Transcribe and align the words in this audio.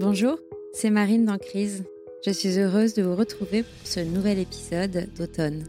Bonjour, 0.00 0.38
c'est 0.72 0.90
Marine 0.90 1.24
dans 1.24 1.38
Crise. 1.38 1.82
Je 2.24 2.30
suis 2.30 2.56
heureuse 2.56 2.94
de 2.94 3.02
vous 3.02 3.16
retrouver 3.16 3.64
pour 3.64 3.84
ce 3.84 3.98
nouvel 3.98 4.38
épisode 4.38 5.08
d'automne. 5.18 5.64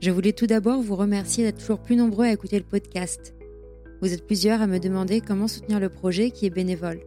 Je 0.00 0.10
voulais 0.10 0.32
tout 0.32 0.48
d'abord 0.48 0.82
vous 0.82 0.96
remercier 0.96 1.44
d'être 1.44 1.60
toujours 1.60 1.78
plus 1.78 1.94
nombreux 1.94 2.24
à 2.24 2.32
écouter 2.32 2.58
le 2.58 2.64
podcast. 2.64 3.32
Vous 4.02 4.12
êtes 4.12 4.26
plusieurs 4.26 4.60
à 4.60 4.66
me 4.66 4.80
demander 4.80 5.20
comment 5.20 5.46
soutenir 5.46 5.78
le 5.78 5.88
projet 5.88 6.32
qui 6.32 6.46
est 6.46 6.50
bénévole. 6.50 6.98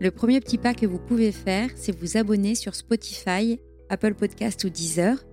Le 0.00 0.10
premier 0.10 0.40
petit 0.40 0.58
pas 0.58 0.74
que 0.74 0.86
vous 0.86 0.98
pouvez 0.98 1.30
faire, 1.30 1.70
c'est 1.76 1.96
vous 1.96 2.16
abonner 2.16 2.56
sur 2.56 2.74
Spotify, 2.74 3.60
Apple 3.90 4.14
Podcast 4.14 4.64
ou 4.64 4.70
Deezer, 4.70 5.24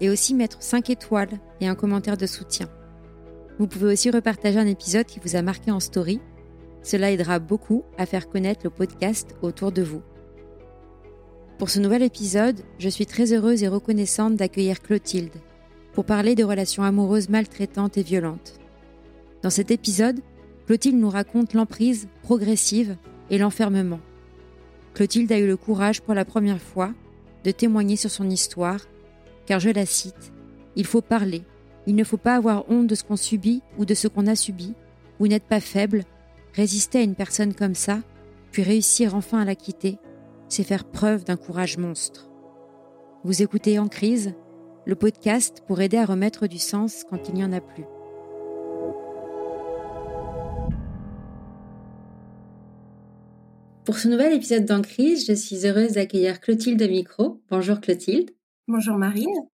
et 0.00 0.08
aussi 0.08 0.32
mettre 0.32 0.62
5 0.62 0.88
étoiles 0.88 1.40
et 1.60 1.68
un 1.68 1.74
commentaire 1.74 2.16
de 2.16 2.26
soutien. 2.26 2.70
Vous 3.58 3.66
pouvez 3.66 3.92
aussi 3.92 4.10
repartager 4.10 4.58
un 4.58 4.66
épisode 4.66 5.04
qui 5.04 5.20
vous 5.22 5.36
a 5.36 5.42
marqué 5.42 5.70
en 5.70 5.80
story. 5.80 6.20
Cela 6.84 7.10
aidera 7.10 7.38
beaucoup 7.38 7.82
à 7.98 8.06
faire 8.06 8.28
connaître 8.28 8.60
le 8.62 8.70
podcast 8.70 9.34
autour 9.42 9.72
de 9.72 9.82
vous. 9.82 10.02
Pour 11.58 11.70
ce 11.70 11.80
nouvel 11.80 12.02
épisode, 12.02 12.60
je 12.78 12.90
suis 12.90 13.06
très 13.06 13.32
heureuse 13.32 13.62
et 13.62 13.68
reconnaissante 13.68 14.36
d'accueillir 14.36 14.80
Clotilde 14.80 15.34
pour 15.94 16.04
parler 16.04 16.34
des 16.34 16.42
relations 16.42 16.82
amoureuses 16.82 17.30
maltraitantes 17.30 17.96
et 17.96 18.02
violentes. 18.02 18.60
Dans 19.42 19.50
cet 19.50 19.70
épisode, 19.70 20.20
Clotilde 20.66 20.98
nous 20.98 21.08
raconte 21.08 21.54
l'emprise 21.54 22.08
progressive 22.22 22.96
et 23.30 23.38
l'enfermement. 23.38 24.00
Clotilde 24.92 25.32
a 25.32 25.38
eu 25.38 25.46
le 25.46 25.56
courage 25.56 26.02
pour 26.02 26.12
la 26.12 26.26
première 26.26 26.60
fois 26.60 26.92
de 27.44 27.50
témoigner 27.50 27.96
sur 27.96 28.10
son 28.10 28.28
histoire, 28.28 28.80
car 29.46 29.58
je 29.58 29.70
la 29.70 29.86
cite, 29.86 30.32
Il 30.76 30.84
faut 30.84 31.02
parler, 31.02 31.44
il 31.86 31.94
ne 31.94 32.04
faut 32.04 32.16
pas 32.18 32.34
avoir 32.34 32.68
honte 32.70 32.88
de 32.88 32.94
ce 32.94 33.04
qu'on 33.04 33.16
subit 33.16 33.62
ou 33.78 33.84
de 33.84 33.94
ce 33.94 34.08
qu'on 34.08 34.26
a 34.26 34.34
subi, 34.34 34.74
vous 35.18 35.28
n'êtes 35.28 35.44
pas 35.44 35.60
faible, 35.60 36.04
résister 36.54 36.98
à 36.98 37.02
une 37.02 37.16
personne 37.16 37.54
comme 37.54 37.74
ça, 37.74 38.00
puis 38.52 38.62
réussir 38.62 39.14
enfin 39.14 39.40
à 39.40 39.44
la 39.44 39.54
quitter, 39.54 39.98
c'est 40.48 40.62
faire 40.62 40.84
preuve 40.84 41.24
d'un 41.24 41.36
courage 41.36 41.78
monstre. 41.78 42.30
Vous 43.24 43.42
écoutez 43.42 43.78
En 43.78 43.88
crise, 43.88 44.34
le 44.86 44.94
podcast 44.94 45.62
pour 45.66 45.80
aider 45.80 45.96
à 45.96 46.04
remettre 46.04 46.46
du 46.46 46.58
sens 46.58 47.04
quand 47.08 47.28
il 47.28 47.34
n'y 47.34 47.44
en 47.44 47.52
a 47.52 47.60
plus. 47.60 47.84
Pour 53.84 53.98
ce 53.98 54.08
nouvel 54.08 54.32
épisode 54.32 54.64
d'En 54.64 54.80
crise, 54.80 55.26
je 55.26 55.34
suis 55.34 55.66
heureuse 55.66 55.92
d'accueillir 55.92 56.40
Clotilde 56.40 56.82
Micro. 56.88 57.42
Bonjour 57.50 57.80
Clotilde. 57.80 58.30
Bonjour 58.66 58.96
Marine. 58.96 59.53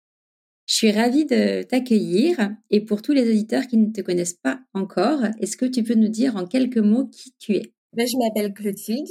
Je 0.69 0.75
suis 0.75 0.93
ravie 0.93 1.25
de 1.25 1.63
t'accueillir 1.63 2.55
et 2.69 2.85
pour 2.85 3.01
tous 3.01 3.13
les 3.13 3.27
auditeurs 3.27 3.67
qui 3.67 3.79
ne 3.79 3.91
te 3.91 4.03
connaissent 4.03 4.35
pas 4.35 4.61
encore, 4.75 5.21
est-ce 5.41 5.57
que 5.57 5.65
tu 5.65 5.83
peux 5.83 5.95
nous 5.95 6.09
dire 6.09 6.37
en 6.37 6.47
quelques 6.47 6.77
mots 6.77 7.07
qui 7.07 7.33
tu 7.39 7.55
es? 7.55 7.73
Ben, 7.95 8.07
Je 8.07 8.19
m'appelle 8.19 8.53
Clotilde, 8.53 9.09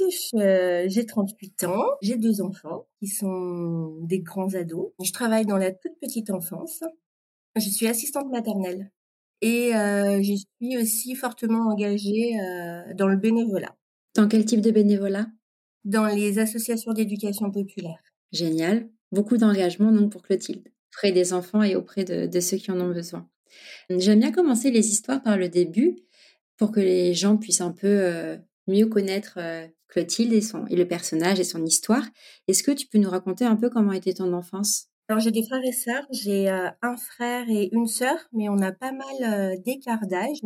j'ai 0.88 1.04
38 1.04 1.64
ans, 1.64 1.82
j'ai 2.00 2.16
deux 2.16 2.42
enfants 2.42 2.86
qui 3.00 3.08
sont 3.08 3.98
des 4.02 4.20
grands 4.20 4.54
ados. 4.54 4.92
Je 5.02 5.10
travaille 5.10 5.46
dans 5.46 5.56
la 5.56 5.72
toute 5.72 5.98
petite 6.00 6.30
enfance. 6.30 6.84
Je 7.56 7.68
suis 7.68 7.88
assistante 7.88 8.30
maternelle 8.30 8.92
et 9.40 9.74
euh, 9.74 10.22
je 10.22 10.34
suis 10.34 10.78
aussi 10.78 11.16
fortement 11.16 11.72
engagée 11.72 12.38
euh, 12.38 12.94
dans 12.94 13.08
le 13.08 13.16
bénévolat. 13.16 13.74
Dans 14.14 14.28
quel 14.28 14.44
type 14.44 14.60
de 14.60 14.70
bénévolat? 14.70 15.26
Dans 15.84 16.06
les 16.06 16.38
associations 16.38 16.92
d'éducation 16.92 17.50
populaire. 17.50 17.98
Génial. 18.30 18.88
Beaucoup 19.10 19.38
d'engagement 19.38 19.90
donc 19.90 20.12
pour 20.12 20.22
Clotilde, 20.22 20.68
auprès 20.88 21.12
des 21.12 21.32
enfants 21.32 21.62
et 21.62 21.76
auprès 21.76 22.04
de, 22.04 22.40
ceux 22.40 22.56
qui 22.56 22.70
en 22.70 22.80
ont 22.80 22.90
besoin. 22.90 23.28
J'aime 23.90 24.20
bien 24.20 24.32
commencer 24.32 24.70
les 24.70 24.88
histoires 24.88 25.22
par 25.22 25.36
le 25.36 25.48
début 25.48 25.96
pour 26.56 26.72
que 26.72 26.80
les 26.80 27.14
gens 27.14 27.36
puissent 27.36 27.60
un 27.60 27.72
peu 27.72 27.86
euh, 27.86 28.36
mieux 28.66 28.86
connaître 28.86 29.34
euh, 29.38 29.66
Clotilde 29.88 30.32
et, 30.32 30.76
le 30.76 30.84
personnage 30.84 31.40
et 31.40 31.44
son 31.44 31.64
histoire. 31.64 32.04
Est-ce 32.48 32.62
que 32.62 32.72
tu 32.72 32.86
peux 32.86 32.98
nous 32.98 33.08
raconter 33.08 33.44
un 33.44 33.56
peu 33.56 33.70
comment 33.70 33.92
était 33.92 34.12
ton 34.12 34.32
enfance? 34.32 34.88
Alors 35.08 35.20
j'ai 35.20 35.30
des 35.30 35.42
frères 35.42 35.64
et 35.64 35.72
sœurs, 35.72 36.06
j'ai 36.10 36.50
euh, 36.50 36.68
un 36.82 36.96
frère 36.96 37.48
et 37.48 37.70
une 37.72 37.86
sœur, 37.86 38.18
mais 38.32 38.48
on 38.50 38.58
a 38.58 38.72
pas 38.72 38.92
mal 38.92 39.62
d'écart 39.64 40.06
d'âge. 40.06 40.42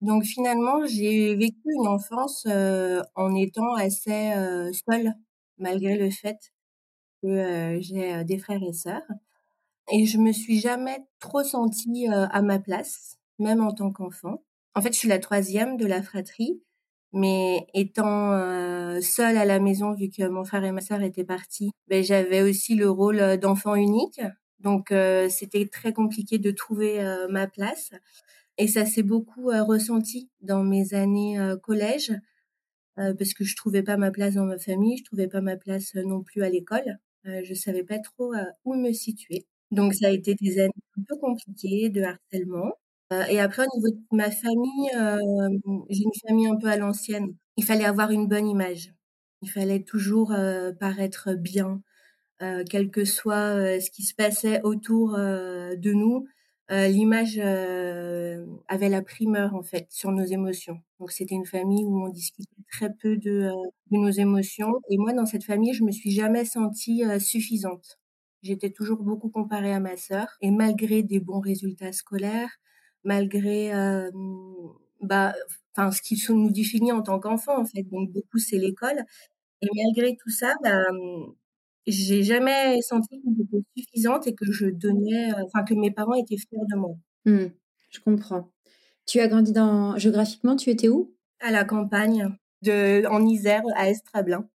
Donc 0.00 0.24
finalement, 0.24 0.84
j'ai 0.86 1.36
vécu 1.36 1.60
une 1.66 1.86
enfance 1.86 2.46
en 2.46 3.34
étant 3.34 3.74
assez 3.74 4.32
seule, 4.88 5.14
malgré 5.58 5.96
le 5.96 6.10
fait 6.10 6.36
que 7.22 7.78
j'ai 7.80 8.24
des 8.24 8.38
frères 8.38 8.62
et 8.62 8.72
sœurs. 8.72 9.06
Et 9.92 10.06
je 10.06 10.18
me 10.18 10.32
suis 10.32 10.58
jamais 10.60 10.98
trop 11.20 11.42
sentie 11.44 12.06
à 12.08 12.42
ma 12.42 12.58
place, 12.58 13.18
même 13.38 13.60
en 13.60 13.72
tant 13.72 13.92
qu'enfant. 13.92 14.42
En 14.74 14.82
fait, 14.82 14.92
je 14.92 14.98
suis 14.98 15.08
la 15.08 15.18
troisième 15.18 15.76
de 15.76 15.86
la 15.86 16.02
fratrie, 16.02 16.60
mais 17.12 17.66
étant 17.72 18.30
seule 19.00 19.36
à 19.38 19.44
la 19.44 19.60
maison, 19.60 19.94
vu 19.94 20.10
que 20.10 20.26
mon 20.28 20.44
frère 20.44 20.64
et 20.64 20.72
ma 20.72 20.80
sœur 20.80 21.02
étaient 21.02 21.24
partis, 21.24 21.70
ben, 21.88 22.02
j'avais 22.02 22.42
aussi 22.42 22.74
le 22.74 22.90
rôle 22.90 23.38
d'enfant 23.38 23.74
unique. 23.76 24.20
Donc 24.60 24.92
c'était 25.30 25.66
très 25.68 25.92
compliqué 25.92 26.38
de 26.38 26.50
trouver 26.50 27.02
ma 27.30 27.46
place. 27.46 27.90
Et 28.58 28.68
ça 28.68 28.86
s'est 28.86 29.02
beaucoup 29.04 29.46
ressenti 29.50 30.30
dans 30.40 30.64
mes 30.64 30.94
années 30.94 31.38
collège, 31.62 32.12
parce 32.96 33.34
que 33.34 33.44
je 33.44 33.56
trouvais 33.56 33.82
pas 33.84 33.96
ma 33.96 34.10
place 34.10 34.34
dans 34.34 34.44
ma 34.46 34.58
famille, 34.58 34.98
je 34.98 35.04
trouvais 35.04 35.28
pas 35.28 35.40
ma 35.42 35.56
place 35.56 35.94
non 35.94 36.22
plus 36.22 36.42
à 36.42 36.50
l'école. 36.50 36.98
je 37.24 37.54
savais 37.54 37.84
pas 37.84 37.98
trop 38.00 38.32
où 38.64 38.74
me 38.74 38.92
situer. 38.92 39.46
Donc 39.70 39.94
ça 39.94 40.08
a 40.08 40.10
été 40.10 40.34
des 40.34 40.58
années 40.60 40.72
un 40.98 41.02
peu 41.08 41.16
compliquées 41.18 41.90
de 41.90 42.02
harcèlement. 42.02 42.72
et 43.28 43.40
après 43.40 43.64
au 43.64 43.76
niveau 43.76 43.90
de 43.90 44.16
ma 44.16 44.30
famille, 44.30 44.90
j'ai 45.90 46.02
une 46.02 46.28
famille 46.28 46.48
un 46.48 46.56
peu 46.56 46.68
à 46.68 46.76
l'ancienne. 46.76 47.34
Il 47.56 47.64
fallait 47.64 47.84
avoir 47.84 48.10
une 48.10 48.28
bonne 48.28 48.48
image. 48.48 48.92
Il 49.42 49.50
fallait 49.50 49.82
toujours 49.82 50.34
paraître 50.80 51.34
bien, 51.34 51.82
quel 52.70 52.90
que 52.90 53.04
soit 53.04 53.80
ce 53.80 53.90
qui 53.90 54.02
se 54.04 54.14
passait 54.14 54.60
autour 54.62 55.12
de 55.16 55.92
nous 55.92 56.26
euh, 56.72 56.88
l'image 56.88 57.38
euh, 57.38 58.44
avait 58.66 58.88
la 58.88 59.00
primeur 59.00 59.54
en 59.54 59.62
fait 59.62 59.86
sur 59.90 60.10
nos 60.10 60.24
émotions. 60.24 60.80
Donc 60.98 61.12
c'était 61.12 61.36
une 61.36 61.46
famille 61.46 61.84
où 61.84 62.04
on 62.04 62.08
discutait 62.08 62.50
très 62.72 62.92
peu 62.92 63.16
de, 63.16 63.30
euh, 63.30 63.70
de, 63.92 63.96
nos 63.98 64.10
émotions. 64.10 64.80
Et 64.90 64.96
moi, 64.98 65.12
dans 65.12 65.26
cette 65.26 65.44
famille, 65.44 65.74
je 65.74 65.84
me 65.84 65.92
suis 65.92 66.10
jamais 66.10 66.44
sentie 66.44 67.04
suffisante. 67.20 67.98
J'étais 68.46 68.70
toujours 68.70 69.02
beaucoup 69.02 69.28
comparée 69.30 69.72
à 69.72 69.80
ma 69.80 69.96
sœur. 69.96 70.28
Et 70.40 70.50
malgré 70.50 71.02
des 71.02 71.20
bons 71.20 71.40
résultats 71.40 71.92
scolaires, 71.92 72.50
malgré 73.04 73.72
bah, 75.00 75.34
enfin 75.76 75.90
ce 75.92 76.02
qui 76.02 76.22
nous 76.30 76.50
définit 76.50 76.92
en 76.92 77.02
tant 77.02 77.18
qu'enfant 77.18 77.58
en 77.60 77.64
fait. 77.64 77.82
Donc 77.84 78.10
beaucoup 78.12 78.38
c'est 78.38 78.58
l'école. 78.58 79.04
Et 79.62 79.68
malgré 79.74 80.16
tout 80.16 80.30
ça, 80.30 80.54
bah, 80.62 80.84
j'ai 81.86 82.22
jamais 82.22 82.80
senti 82.82 83.20
que 83.20 83.28
j'étais 83.36 83.64
suffisante 83.76 84.26
et 84.26 84.34
que 84.34 84.50
je 84.50 84.66
donnais, 84.66 85.32
euh, 85.32 85.44
enfin 85.46 85.64
que 85.64 85.74
mes 85.74 85.90
parents 85.90 86.14
étaient 86.14 86.36
fiers 86.36 86.58
de 86.70 86.76
moi. 86.76 86.96
Mmh, 87.24 87.46
je 87.90 88.00
comprends. 88.00 88.50
Tu 89.06 89.20
as 89.20 89.28
grandi 89.28 89.52
dans 89.52 89.96
géographiquement, 89.96 90.56
tu 90.56 90.70
étais 90.70 90.88
où? 90.88 91.14
À 91.40 91.50
la 91.50 91.64
campagne, 91.64 92.28
de 92.62 93.06
en 93.06 93.24
Isère, 93.24 93.62
à 93.76 93.88
Estrablin. 93.88 94.48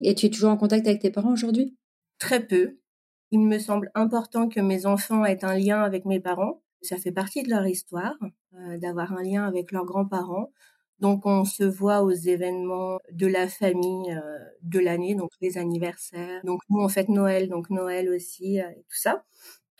Et 0.00 0.14
tu 0.14 0.26
es 0.26 0.30
toujours 0.30 0.50
en 0.50 0.56
contact 0.56 0.86
avec 0.86 1.00
tes 1.00 1.10
parents 1.10 1.32
aujourd'hui? 1.32 1.76
Très 2.18 2.44
peu. 2.44 2.78
Il 3.32 3.40
me 3.40 3.58
semble 3.58 3.90
important 3.94 4.48
que 4.48 4.60
mes 4.60 4.86
enfants 4.86 5.24
aient 5.24 5.44
un 5.44 5.58
lien 5.58 5.82
avec 5.82 6.04
mes 6.04 6.20
parents. 6.20 6.62
Ça 6.82 6.96
fait 6.96 7.12
partie 7.12 7.42
de 7.42 7.50
leur 7.50 7.66
histoire, 7.66 8.16
euh, 8.54 8.78
d'avoir 8.78 9.12
un 9.12 9.22
lien 9.22 9.44
avec 9.44 9.72
leurs 9.72 9.84
grands-parents. 9.84 10.52
Donc 11.02 11.26
on 11.26 11.44
se 11.44 11.64
voit 11.64 12.02
aux 12.02 12.12
événements 12.12 13.00
de 13.10 13.26
la 13.26 13.48
famille 13.48 14.12
euh, 14.12 14.38
de 14.62 14.78
l'année, 14.78 15.16
donc 15.16 15.30
les 15.40 15.58
anniversaires. 15.58 16.40
Donc 16.44 16.60
nous 16.70 16.80
on 16.80 16.88
fête 16.88 17.08
Noël, 17.08 17.48
donc 17.48 17.70
Noël 17.70 18.08
aussi 18.08 18.60
euh, 18.60 18.70
et 18.70 18.84
tout 18.88 18.96
ça. 18.96 19.24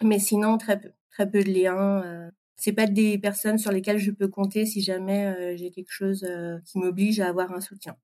Mais 0.03 0.19
sinon 0.19 0.59
très 0.59 0.81
peu, 0.81 0.91
très 1.11 1.31
peu 1.31 1.45
de 1.45 1.51
liens. 1.51 2.03
Euh. 2.05 2.31
C'est 2.57 2.73
pas 2.73 2.89
des 2.89 3.19
personnes 3.19 3.59
sur 3.59 3.71
lesquelles 3.71 3.99
je 3.99 4.11
peux 4.11 4.27
compter 4.27 4.67
si 4.67 4.83
jamais 4.83 5.57
j'ai 5.57 5.73
quelque 5.73 5.91
chose 5.91 6.25
qui 6.65 6.79
m'oblige 6.79 7.19
à 7.19 7.29
avoir 7.29 7.53
un 7.53 7.61
soutien. 7.61 7.97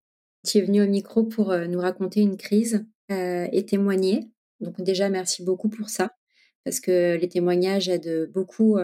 Tu 0.45 0.59
es 0.59 0.63
venu 0.63 0.83
au 0.83 0.89
micro 0.89 1.23
pour 1.23 1.57
nous 1.57 1.79
raconter 1.79 2.23
une 2.23 2.37
crise 2.37 2.85
et 3.09 3.65
témoigner. 3.67 4.33
Donc 4.61 4.81
déjà 4.83 5.09
merci 5.09 5.43
beaucoup 5.43 5.69
pour 5.69 5.89
ça 5.89 6.13
parce 6.65 6.81
que 6.81 7.17
les 7.17 7.29
témoignages 7.29 7.89
aident 7.89 8.31
beaucoup 8.33 8.79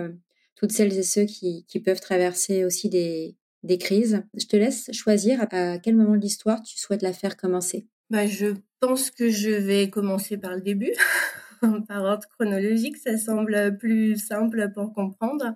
toutes 0.55 0.73
celles 0.73 0.97
et 0.97 1.03
ceux 1.03 1.25
qui, 1.25 1.67
qui 1.67 1.81
peuvent 1.81 2.01
traverser 2.01 2.65
aussi 2.65 2.89
des, 2.89 3.37
des 3.65 3.79
crises. 3.79 4.23
Je 4.35 4.47
te 4.47 4.57
laisse 4.57 4.91
choisir 4.93 5.45
à 5.51 5.79
quel 5.79 5.97
moment 5.97 6.17
de 6.17 6.21
l'histoire 6.21 6.63
tu 6.63 6.79
souhaites 6.79 7.03
la 7.03 7.13
faire 7.13 7.37
commencer. 7.37 7.89
Bah, 8.11 8.27
je 8.27 8.55
pense 8.81 9.11
que 9.11 9.31
je 9.31 9.51
vais 9.51 9.91
commencer 9.91 10.37
par 10.37 10.55
le 10.55 10.61
début, 10.61 10.93
par 11.89 12.05
ordre 12.05 12.29
chronologique. 12.29 12.97
Ça 12.99 13.17
semble 13.17 13.77
plus 13.79 14.17
simple 14.17 14.71
pour 14.73 14.93
comprendre. 14.93 15.55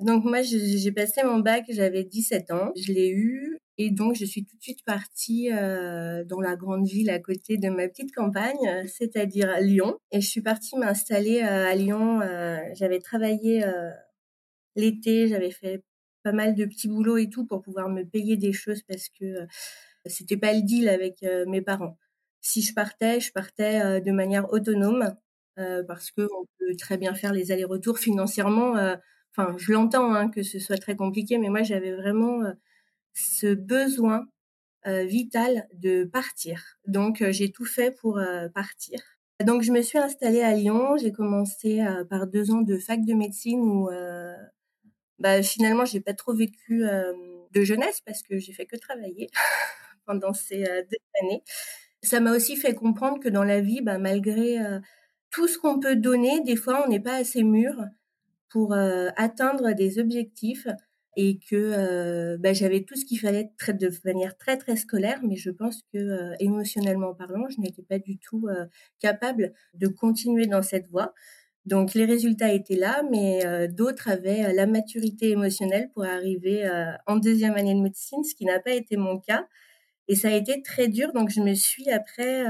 Donc 0.00 0.24
moi, 0.24 0.42
j'ai 0.42 0.92
passé 0.92 1.22
mon 1.24 1.38
bac, 1.38 1.64
j'avais 1.68 2.04
17 2.04 2.50
ans, 2.50 2.72
je 2.76 2.92
l'ai 2.92 3.10
eu 3.10 3.58
et 3.80 3.90
donc 3.90 4.16
je 4.16 4.24
suis 4.24 4.44
tout 4.44 4.56
de 4.56 4.62
suite 4.62 4.84
partie 4.84 5.52
euh, 5.52 6.24
dans 6.24 6.40
la 6.40 6.56
grande 6.56 6.86
ville 6.86 7.10
à 7.10 7.20
côté 7.20 7.58
de 7.58 7.68
ma 7.68 7.86
petite 7.88 8.12
campagne, 8.12 8.84
c'est-à-dire 8.88 9.60
Lyon. 9.60 9.96
Et 10.10 10.20
je 10.20 10.28
suis 10.28 10.42
partie 10.42 10.76
m'installer 10.76 11.42
euh, 11.42 11.70
à 11.70 11.74
Lyon. 11.76 12.20
Euh, 12.20 12.58
j'avais 12.74 12.98
travaillé 12.98 13.64
l'été, 14.74 15.28
j'avais 15.28 15.52
fait 15.52 15.84
pas 16.24 16.32
mal 16.32 16.56
de 16.56 16.64
petits 16.64 16.88
boulots 16.88 17.18
et 17.18 17.30
tout 17.30 17.46
pour 17.46 17.62
pouvoir 17.62 17.88
me 17.88 18.02
payer 18.02 18.36
des 18.36 18.52
choses 18.52 18.82
parce 18.82 19.08
que 19.08 19.46
c'était 20.06 20.36
pas 20.36 20.52
le 20.52 20.62
deal 20.62 20.88
avec 20.88 21.24
mes 21.46 21.62
parents. 21.62 21.96
Si 22.40 22.62
je 22.62 22.74
partais, 22.74 23.20
je 23.20 23.32
partais 23.32 24.00
de 24.00 24.10
manière 24.10 24.52
autonome 24.52 25.16
parce 25.56 26.10
que 26.10 26.22
on 26.22 26.46
peut 26.58 26.74
très 26.76 26.98
bien 26.98 27.14
faire 27.14 27.32
les 27.32 27.52
allers-retours 27.52 27.98
financièrement. 27.98 28.72
Enfin, 29.30 29.56
je 29.56 29.72
l'entends 29.72 30.14
hein, 30.14 30.28
que 30.28 30.42
ce 30.42 30.58
soit 30.58 30.78
très 30.78 30.96
compliqué, 30.96 31.38
mais 31.38 31.48
moi 31.48 31.62
j'avais 31.62 31.92
vraiment 31.92 32.42
ce 33.18 33.54
besoin 33.54 34.26
vital 34.86 35.68
de 35.74 36.04
partir. 36.04 36.78
Donc 36.86 37.22
j'ai 37.30 37.50
tout 37.50 37.64
fait 37.64 37.90
pour 37.90 38.20
partir. 38.54 39.00
Donc 39.44 39.62
je 39.62 39.70
me 39.72 39.82
suis 39.82 39.98
installée 39.98 40.40
à 40.40 40.54
Lyon. 40.54 40.96
J'ai 40.96 41.12
commencé 41.12 41.84
par 42.08 42.26
deux 42.26 42.50
ans 42.50 42.62
de 42.62 42.78
fac 42.78 43.04
de 43.04 43.12
médecine 43.14 43.60
où 43.60 43.90
bah, 45.18 45.42
finalement 45.42 45.84
j'ai 45.84 46.00
pas 46.00 46.14
trop 46.14 46.32
vécu 46.32 46.84
de 47.52 47.64
jeunesse 47.64 48.00
parce 48.06 48.22
que 48.22 48.38
j'ai 48.38 48.52
fait 48.52 48.66
que 48.66 48.76
travailler 48.76 49.28
pendant 50.06 50.32
ces 50.32 50.62
deux 50.62 51.22
années. 51.22 51.42
Ça 52.02 52.20
m'a 52.20 52.34
aussi 52.34 52.56
fait 52.56 52.74
comprendre 52.74 53.20
que 53.20 53.28
dans 53.28 53.44
la 53.44 53.60
vie, 53.60 53.82
bah, 53.82 53.98
malgré 53.98 54.56
tout 55.30 55.48
ce 55.48 55.58
qu'on 55.58 55.80
peut 55.80 55.96
donner, 55.96 56.40
des 56.40 56.56
fois 56.56 56.84
on 56.86 56.88
n'est 56.88 57.00
pas 57.00 57.16
assez 57.16 57.42
mûr 57.42 57.74
pour 58.48 58.72
atteindre 58.72 59.72
des 59.72 59.98
objectifs 59.98 60.66
et 61.20 61.40
que 61.50 62.36
bah, 62.36 62.52
j'avais 62.52 62.84
tout 62.84 62.94
ce 62.94 63.04
qu'il 63.04 63.18
fallait 63.18 63.50
de 63.66 63.90
manière 64.04 64.36
très 64.38 64.56
très 64.56 64.76
scolaire, 64.76 65.18
mais 65.24 65.34
je 65.34 65.50
pense 65.50 65.82
que 65.92 66.32
émotionnellement 66.40 67.12
parlant, 67.12 67.48
je 67.50 67.60
n'étais 67.60 67.82
pas 67.82 67.98
du 67.98 68.18
tout 68.18 68.46
capable 69.00 69.52
de 69.74 69.88
continuer 69.88 70.46
dans 70.46 70.62
cette 70.62 70.86
voie. 70.88 71.12
Donc 71.66 71.94
les 71.94 72.04
résultats 72.04 72.52
étaient 72.52 72.76
là, 72.76 73.02
mais 73.10 73.66
d'autres 73.66 74.08
avaient 74.08 74.52
la 74.52 74.66
maturité 74.68 75.30
émotionnelle 75.30 75.90
pour 75.92 76.04
arriver 76.04 76.70
en 77.08 77.16
deuxième 77.16 77.56
année 77.56 77.74
de 77.74 77.80
médecine, 77.80 78.22
ce 78.22 78.36
qui 78.36 78.44
n'a 78.44 78.60
pas 78.60 78.72
été 78.72 78.96
mon 78.96 79.18
cas. 79.18 79.48
Et 80.06 80.14
ça 80.14 80.28
a 80.28 80.36
été 80.36 80.62
très 80.62 80.86
dur, 80.86 81.12
donc 81.12 81.30
je 81.30 81.40
me 81.40 81.54
suis 81.54 81.90
après 81.90 82.44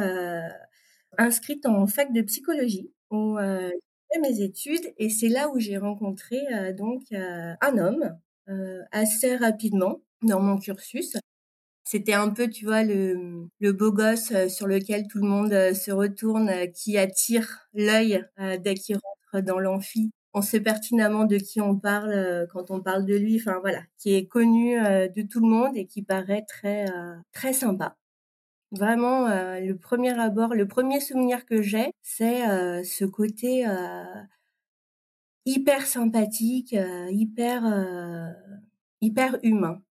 inscrite 1.16 1.64
en 1.64 1.86
fac 1.86 2.12
de 2.12 2.20
psychologie 2.20 2.92
où 3.10 3.38
j'ai 3.38 3.72
fait 4.12 4.20
mes 4.20 4.42
études 4.42 4.92
et 4.98 5.08
c'est 5.08 5.30
là 5.30 5.48
où 5.48 5.58
j'ai 5.58 5.78
rencontré 5.78 6.36
donc 6.76 7.04
un 7.12 7.78
homme 7.78 8.18
assez 8.92 9.36
rapidement 9.36 10.00
dans 10.22 10.40
mon 10.40 10.58
cursus. 10.58 11.16
C'était 11.84 12.14
un 12.14 12.30
peu, 12.30 12.48
tu 12.50 12.66
vois, 12.66 12.84
le, 12.84 13.48
le 13.60 13.72
beau 13.72 13.92
gosse 13.92 14.32
sur 14.48 14.66
lequel 14.66 15.06
tout 15.08 15.18
le 15.18 15.28
monde 15.28 15.52
se 15.74 15.90
retourne, 15.90 16.50
qui 16.72 16.98
attire 16.98 17.68
l'œil 17.74 18.26
dès 18.60 18.74
qu'il 18.74 18.96
rentre 18.96 19.44
dans 19.44 19.58
l'amphi 19.58 20.10
on 20.34 20.42
sait 20.42 20.60
pertinemment 20.60 21.24
de 21.24 21.36
qui 21.36 21.60
on 21.60 21.76
parle 21.76 22.12
euh, 22.12 22.46
quand 22.46 22.70
on 22.70 22.80
parle 22.80 23.04
de 23.06 23.16
lui. 23.16 23.36
Enfin 23.40 23.58
voilà, 23.60 23.82
qui 23.98 24.14
est 24.14 24.26
connu 24.26 24.78
euh, 24.78 25.08
de 25.08 25.22
tout 25.22 25.40
le 25.40 25.48
monde 25.48 25.76
et 25.76 25.86
qui 25.86 26.02
paraît 26.02 26.44
très 26.48 26.88
euh, 26.90 27.16
très 27.32 27.52
sympa. 27.52 27.96
Vraiment, 28.72 29.28
le 29.28 29.72
premier 29.74 30.18
abord, 30.20 30.54
le 30.54 30.68
premier 30.68 31.00
souvenir 31.00 31.46
que 31.46 31.62
j'ai, 31.62 31.90
c'est 32.02 32.42
ce 32.84 33.06
côté 33.06 33.64
hyper 35.48 35.86
sympathique, 35.86 36.76
hyper 37.10 37.64
hyper 39.00 39.38
humain. 39.42 39.82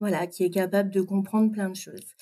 Voilà, 0.00 0.26
qui 0.26 0.44
est 0.44 0.50
capable 0.50 0.90
de 0.90 1.00
comprendre 1.00 1.50
plein 1.50 1.70
de 1.70 1.76
choses. 1.76 2.14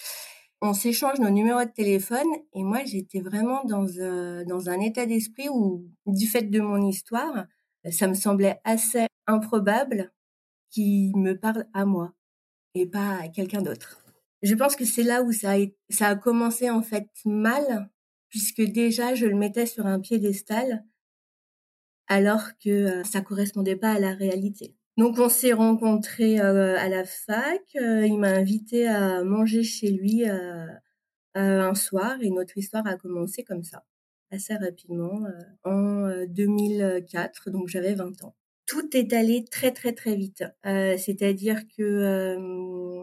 On 0.60 0.74
s'échange 0.74 1.18
nos 1.18 1.30
numéros 1.30 1.64
de 1.64 1.70
téléphone 1.70 2.28
et 2.52 2.62
moi 2.62 2.84
j'étais 2.84 3.20
vraiment 3.20 3.64
dans 3.64 3.86
dans 4.44 4.68
un 4.68 4.80
état 4.80 5.06
d'esprit 5.06 5.48
où, 5.48 5.88
du 6.06 6.26
fait 6.26 6.42
de 6.42 6.60
mon 6.60 6.86
histoire, 6.86 7.46
ça 7.90 8.06
me 8.06 8.14
semblait 8.14 8.60
assez 8.64 9.06
improbable 9.26 10.12
qu'il 10.70 11.16
me 11.16 11.32
parle 11.38 11.66
à 11.74 11.84
moi 11.84 12.12
et 12.74 12.86
pas 12.86 13.18
à 13.22 13.28
quelqu'un 13.28 13.62
d'autre. 13.62 14.04
Je 14.42 14.54
pense 14.54 14.76
que 14.76 14.84
c'est 14.84 15.02
là 15.02 15.22
où 15.22 15.32
ça 15.32 15.52
a, 15.52 15.58
ça 15.90 16.08
a 16.08 16.16
commencé 16.16 16.70
en 16.70 16.82
fait 16.82 17.08
mal, 17.24 17.90
puisque 18.28 18.62
déjà 18.62 19.14
je 19.14 19.26
le 19.26 19.36
mettais 19.36 19.66
sur 19.66 19.86
un 19.86 20.00
piédestal, 20.00 20.84
alors 22.12 22.42
que 22.62 22.70
euh, 22.70 23.04
ça 23.04 23.20
correspondait 23.20 23.76
pas 23.76 23.92
à 23.92 23.98
la 23.98 24.14
réalité. 24.14 24.74
Donc 24.98 25.18
on 25.18 25.28
s'est 25.30 25.54
rencontrés 25.54 26.38
euh, 26.40 26.76
à 26.78 26.88
la 26.88 27.04
fac, 27.04 27.62
euh, 27.76 28.06
il 28.06 28.18
m'a 28.18 28.28
invité 28.28 28.86
à 28.86 29.24
manger 29.24 29.62
chez 29.62 29.90
lui 29.90 30.24
un 31.34 31.74
soir 31.74 32.18
et 32.20 32.30
notre 32.30 32.58
histoire 32.58 32.86
a 32.86 32.96
commencé 32.96 33.42
comme 33.42 33.62
ça 33.62 33.84
assez 34.30 34.54
rapidement 34.54 35.22
en 35.64 36.24
2004, 36.28 37.48
euh, 37.48 37.50
donc 37.50 37.68
j'avais 37.68 37.94
20 37.94 38.24
ans 38.24 38.34
tout 38.64 38.96
est 38.96 39.12
allé 39.12 39.44
très 39.44 39.72
très 39.72 39.92
très 39.92 40.14
vite. 40.14 40.44
C'est-à-dire 40.64 41.60
que 41.76 42.38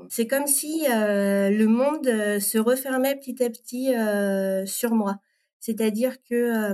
c'est 0.09 0.25
comme 0.25 0.47
si 0.47 0.85
le 0.88 1.65
monde 1.65 2.06
se 2.39 2.57
refermait 2.57 3.15
petit 3.15 3.44
à 3.44 3.50
petit 3.50 3.94
sur 4.67 4.95
moi. 4.95 5.17
C'est-à-dire 5.59 6.23
que 6.23 6.73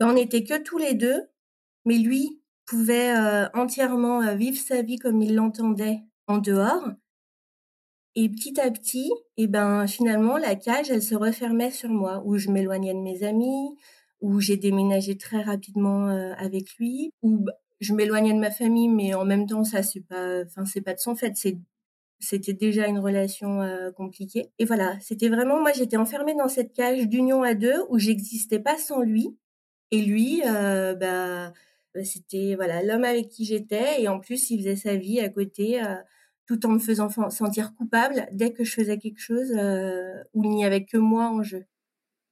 on 0.00 0.12
n'était 0.12 0.44
que 0.44 0.60
tous 0.62 0.76
les 0.76 0.92
deux, 0.92 1.22
mais 1.84 1.98
lui 1.98 2.40
pouvait 2.66 3.12
entièrement 3.54 4.34
vivre 4.34 4.58
sa 4.58 4.82
vie 4.82 4.98
comme 4.98 5.20
il 5.22 5.34
l'entendait 5.34 6.00
en 6.26 6.38
dehors. 6.38 6.92
Et 8.14 8.28
petit 8.28 8.60
à 8.60 8.70
petit, 8.70 9.10
et 9.38 9.44
eh 9.44 9.46
ben 9.46 9.86
finalement 9.86 10.36
la 10.36 10.54
cage, 10.54 10.90
elle 10.90 11.02
se 11.02 11.14
refermait 11.14 11.70
sur 11.70 11.88
moi, 11.88 12.22
où 12.26 12.36
je 12.36 12.50
m'éloignais 12.50 12.92
de 12.92 12.98
mes 12.98 13.22
amis, 13.22 13.74
où 14.20 14.38
j'ai 14.40 14.58
déménagé 14.58 15.16
très 15.16 15.42
rapidement 15.42 16.08
euh, 16.08 16.34
avec 16.36 16.74
lui, 16.76 17.10
où 17.22 17.46
je 17.80 17.94
m'éloignais 17.94 18.34
de 18.34 18.38
ma 18.38 18.50
famille, 18.50 18.88
mais 18.88 19.14
en 19.14 19.24
même 19.24 19.46
temps 19.46 19.64
ça 19.64 19.82
c'est 19.82 20.02
pas, 20.02 20.42
enfin 20.44 20.66
c'est 20.66 20.82
pas 20.82 20.92
de 20.94 21.00
son 21.00 21.14
fait, 21.16 21.32
c'est 21.36 21.58
c'était 22.20 22.52
déjà 22.52 22.86
une 22.86 22.98
relation 23.00 23.62
euh, 23.62 23.90
compliquée. 23.90 24.50
Et 24.58 24.64
voilà, 24.66 24.96
c'était 25.00 25.28
vraiment 25.28 25.60
moi 25.60 25.72
j'étais 25.72 25.96
enfermée 25.96 26.34
dans 26.34 26.48
cette 26.48 26.72
cage 26.74 27.08
d'union 27.08 27.42
à 27.42 27.54
deux 27.54 27.74
où 27.88 27.98
j'existais 27.98 28.60
pas 28.60 28.78
sans 28.78 29.00
lui. 29.02 29.36
Et 29.90 30.02
lui, 30.02 30.42
euh, 30.46 30.94
bah 30.94 31.52
c'était 32.04 32.54
voilà 32.54 32.82
l'homme 32.82 33.04
avec 33.04 33.28
qui 33.28 33.44
j'étais 33.44 34.02
et 34.02 34.08
en 34.08 34.20
plus 34.20 34.50
il 34.50 34.58
faisait 34.58 34.76
sa 34.76 34.96
vie 34.96 35.20
à 35.20 35.28
côté 35.28 35.80
tout 36.46 36.66
en 36.66 36.70
me 36.70 36.78
faisant 36.78 37.08
sentir 37.30 37.74
coupable 37.74 38.26
dès 38.32 38.52
que 38.52 38.64
je 38.64 38.72
faisais 38.72 38.98
quelque 38.98 39.20
chose 39.20 39.52
euh, 39.56 40.22
où 40.34 40.44
il 40.44 40.50
n'y 40.50 40.64
avait 40.64 40.84
que 40.84 40.96
moi 40.96 41.28
en 41.28 41.42
jeu. 41.42 41.64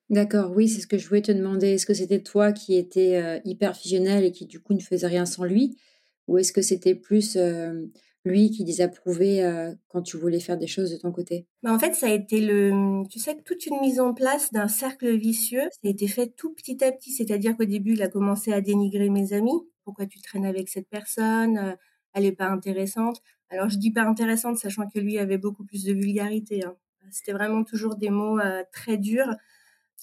D'accord, 0.08 0.52
oui, 0.56 0.68
c'est 0.68 0.80
ce 0.80 0.86
que 0.86 0.98
je 0.98 1.06
voulais 1.08 1.22
te 1.22 1.30
demander. 1.30 1.68
Est-ce 1.68 1.86
que 1.86 1.94
c'était 1.94 2.22
toi 2.22 2.52
qui 2.52 2.76
étais 2.76 3.16
euh, 3.16 3.38
hyper 3.44 3.76
fusionnel 3.76 4.24
et 4.24 4.32
qui 4.32 4.46
du 4.46 4.60
coup 4.60 4.74
ne 4.74 4.80
faisait 4.80 5.06
rien 5.06 5.24
sans 5.24 5.44
lui? 5.44 5.78
Ou 6.26 6.38
est-ce 6.38 6.52
que 6.52 6.62
c'était 6.62 6.96
plus 6.96 7.36
euh, 7.36 7.86
lui 8.24 8.50
qui 8.50 8.64
désapprouvait 8.64 9.42
quand 9.88 10.02
tu 10.02 10.16
voulais 10.16 10.40
faire 10.40 10.58
des 10.58 10.66
choses 10.66 10.90
de 10.92 10.96
ton 10.96 11.10
côté? 11.10 11.46
Bah, 11.62 11.72
En 11.72 11.78
fait, 11.78 11.94
ça 11.94 12.06
a 12.06 12.10
été 12.10 12.40
le, 12.40 13.02
tu 13.08 13.18
sais, 13.18 13.36
toute 13.44 13.66
une 13.66 13.80
mise 13.80 14.00
en 14.00 14.12
place 14.12 14.52
d'un 14.52 14.68
cercle 14.68 15.16
vicieux. 15.16 15.68
Ça 15.70 15.80
a 15.84 15.88
été 15.88 16.06
fait 16.06 16.28
tout 16.36 16.52
petit 16.52 16.84
à 16.84 16.92
petit. 16.92 17.12
C'est-à-dire 17.12 17.56
qu'au 17.56 17.64
début, 17.64 17.94
il 17.94 18.02
a 18.02 18.08
commencé 18.08 18.52
à 18.52 18.60
dénigrer 18.60 19.08
mes 19.08 19.32
amis. 19.32 19.58
Pourquoi 19.84 20.06
tu 20.06 20.20
traînes 20.20 20.46
avec 20.46 20.68
cette 20.68 20.88
personne? 20.88 21.76
Elle 22.12 22.24
n'est 22.24 22.32
pas 22.32 22.48
intéressante. 22.48 23.22
Alors 23.50 23.68
je 23.68 23.78
dis 23.78 23.90
pas 23.90 24.02
intéressante, 24.02 24.56
sachant 24.58 24.88
que 24.88 24.98
lui 24.98 25.18
avait 25.18 25.38
beaucoup 25.38 25.64
plus 25.64 25.84
de 25.84 25.92
vulgarité. 25.92 26.64
Hein. 26.64 26.76
C'était 27.10 27.32
vraiment 27.32 27.64
toujours 27.64 27.96
des 27.96 28.10
mots 28.10 28.38
euh, 28.38 28.62
très 28.72 28.96
durs. 28.96 29.34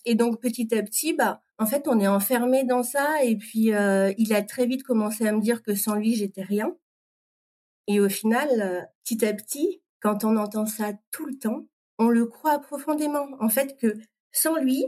Et 0.06 0.16
donc 0.16 0.42
petit 0.42 0.74
à 0.76 0.84
petit, 0.84 1.14
bah, 1.14 1.42
en 1.58 1.66
fait, 1.66 1.88
on 1.88 2.00
est 2.00 2.08
enfermé 2.08 2.64
dans 2.66 2.84
ça. 2.84 3.24
Et 3.24 3.38
puis 3.38 3.74
euh, 3.74 4.14
il 4.18 4.34
a 4.34 4.42
très 4.42 4.66
vite 4.66 4.84
commencé 4.84 5.26
à 5.26 5.32
me 5.32 5.42
dire 5.42 5.64
que 5.64 5.76
sans 5.76 5.96
lui, 5.96 6.16
j'étais 6.16 6.44
rien. 6.44 6.76
Et 7.88 8.00
au 8.00 8.10
final, 8.10 8.50
euh, 8.62 8.82
petit 9.04 9.26
à 9.26 9.34
petit, 9.34 9.82
quand 10.02 10.24
on 10.24 10.38
entend 10.38 10.66
ça 10.66 10.94
tout 11.12 11.26
le 11.26 11.38
temps, 11.38 11.68
on 11.98 12.10
le 12.10 12.26
croit 12.26 12.60
profondément. 12.60 13.28
En 13.40 13.50
fait, 13.50 13.78
que 13.78 13.96
sans 14.32 14.58
lui, 14.58 14.86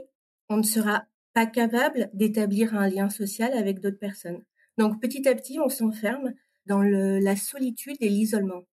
on 0.49 0.57
ne 0.57 0.63
sera 0.63 1.05
pas 1.33 1.45
capable 1.45 2.09
d'établir 2.13 2.75
un 2.75 2.87
lien 2.89 3.09
social 3.09 3.53
avec 3.53 3.79
d'autres 3.79 3.99
personnes. 3.99 4.43
Donc 4.77 5.01
petit 5.01 5.27
à 5.27 5.35
petit, 5.35 5.59
on 5.59 5.69
s'enferme 5.69 6.33
dans 6.65 6.81
le, 6.81 7.19
la 7.19 7.35
solitude 7.35 7.97
et 7.99 8.09
l'isolement. 8.09 8.63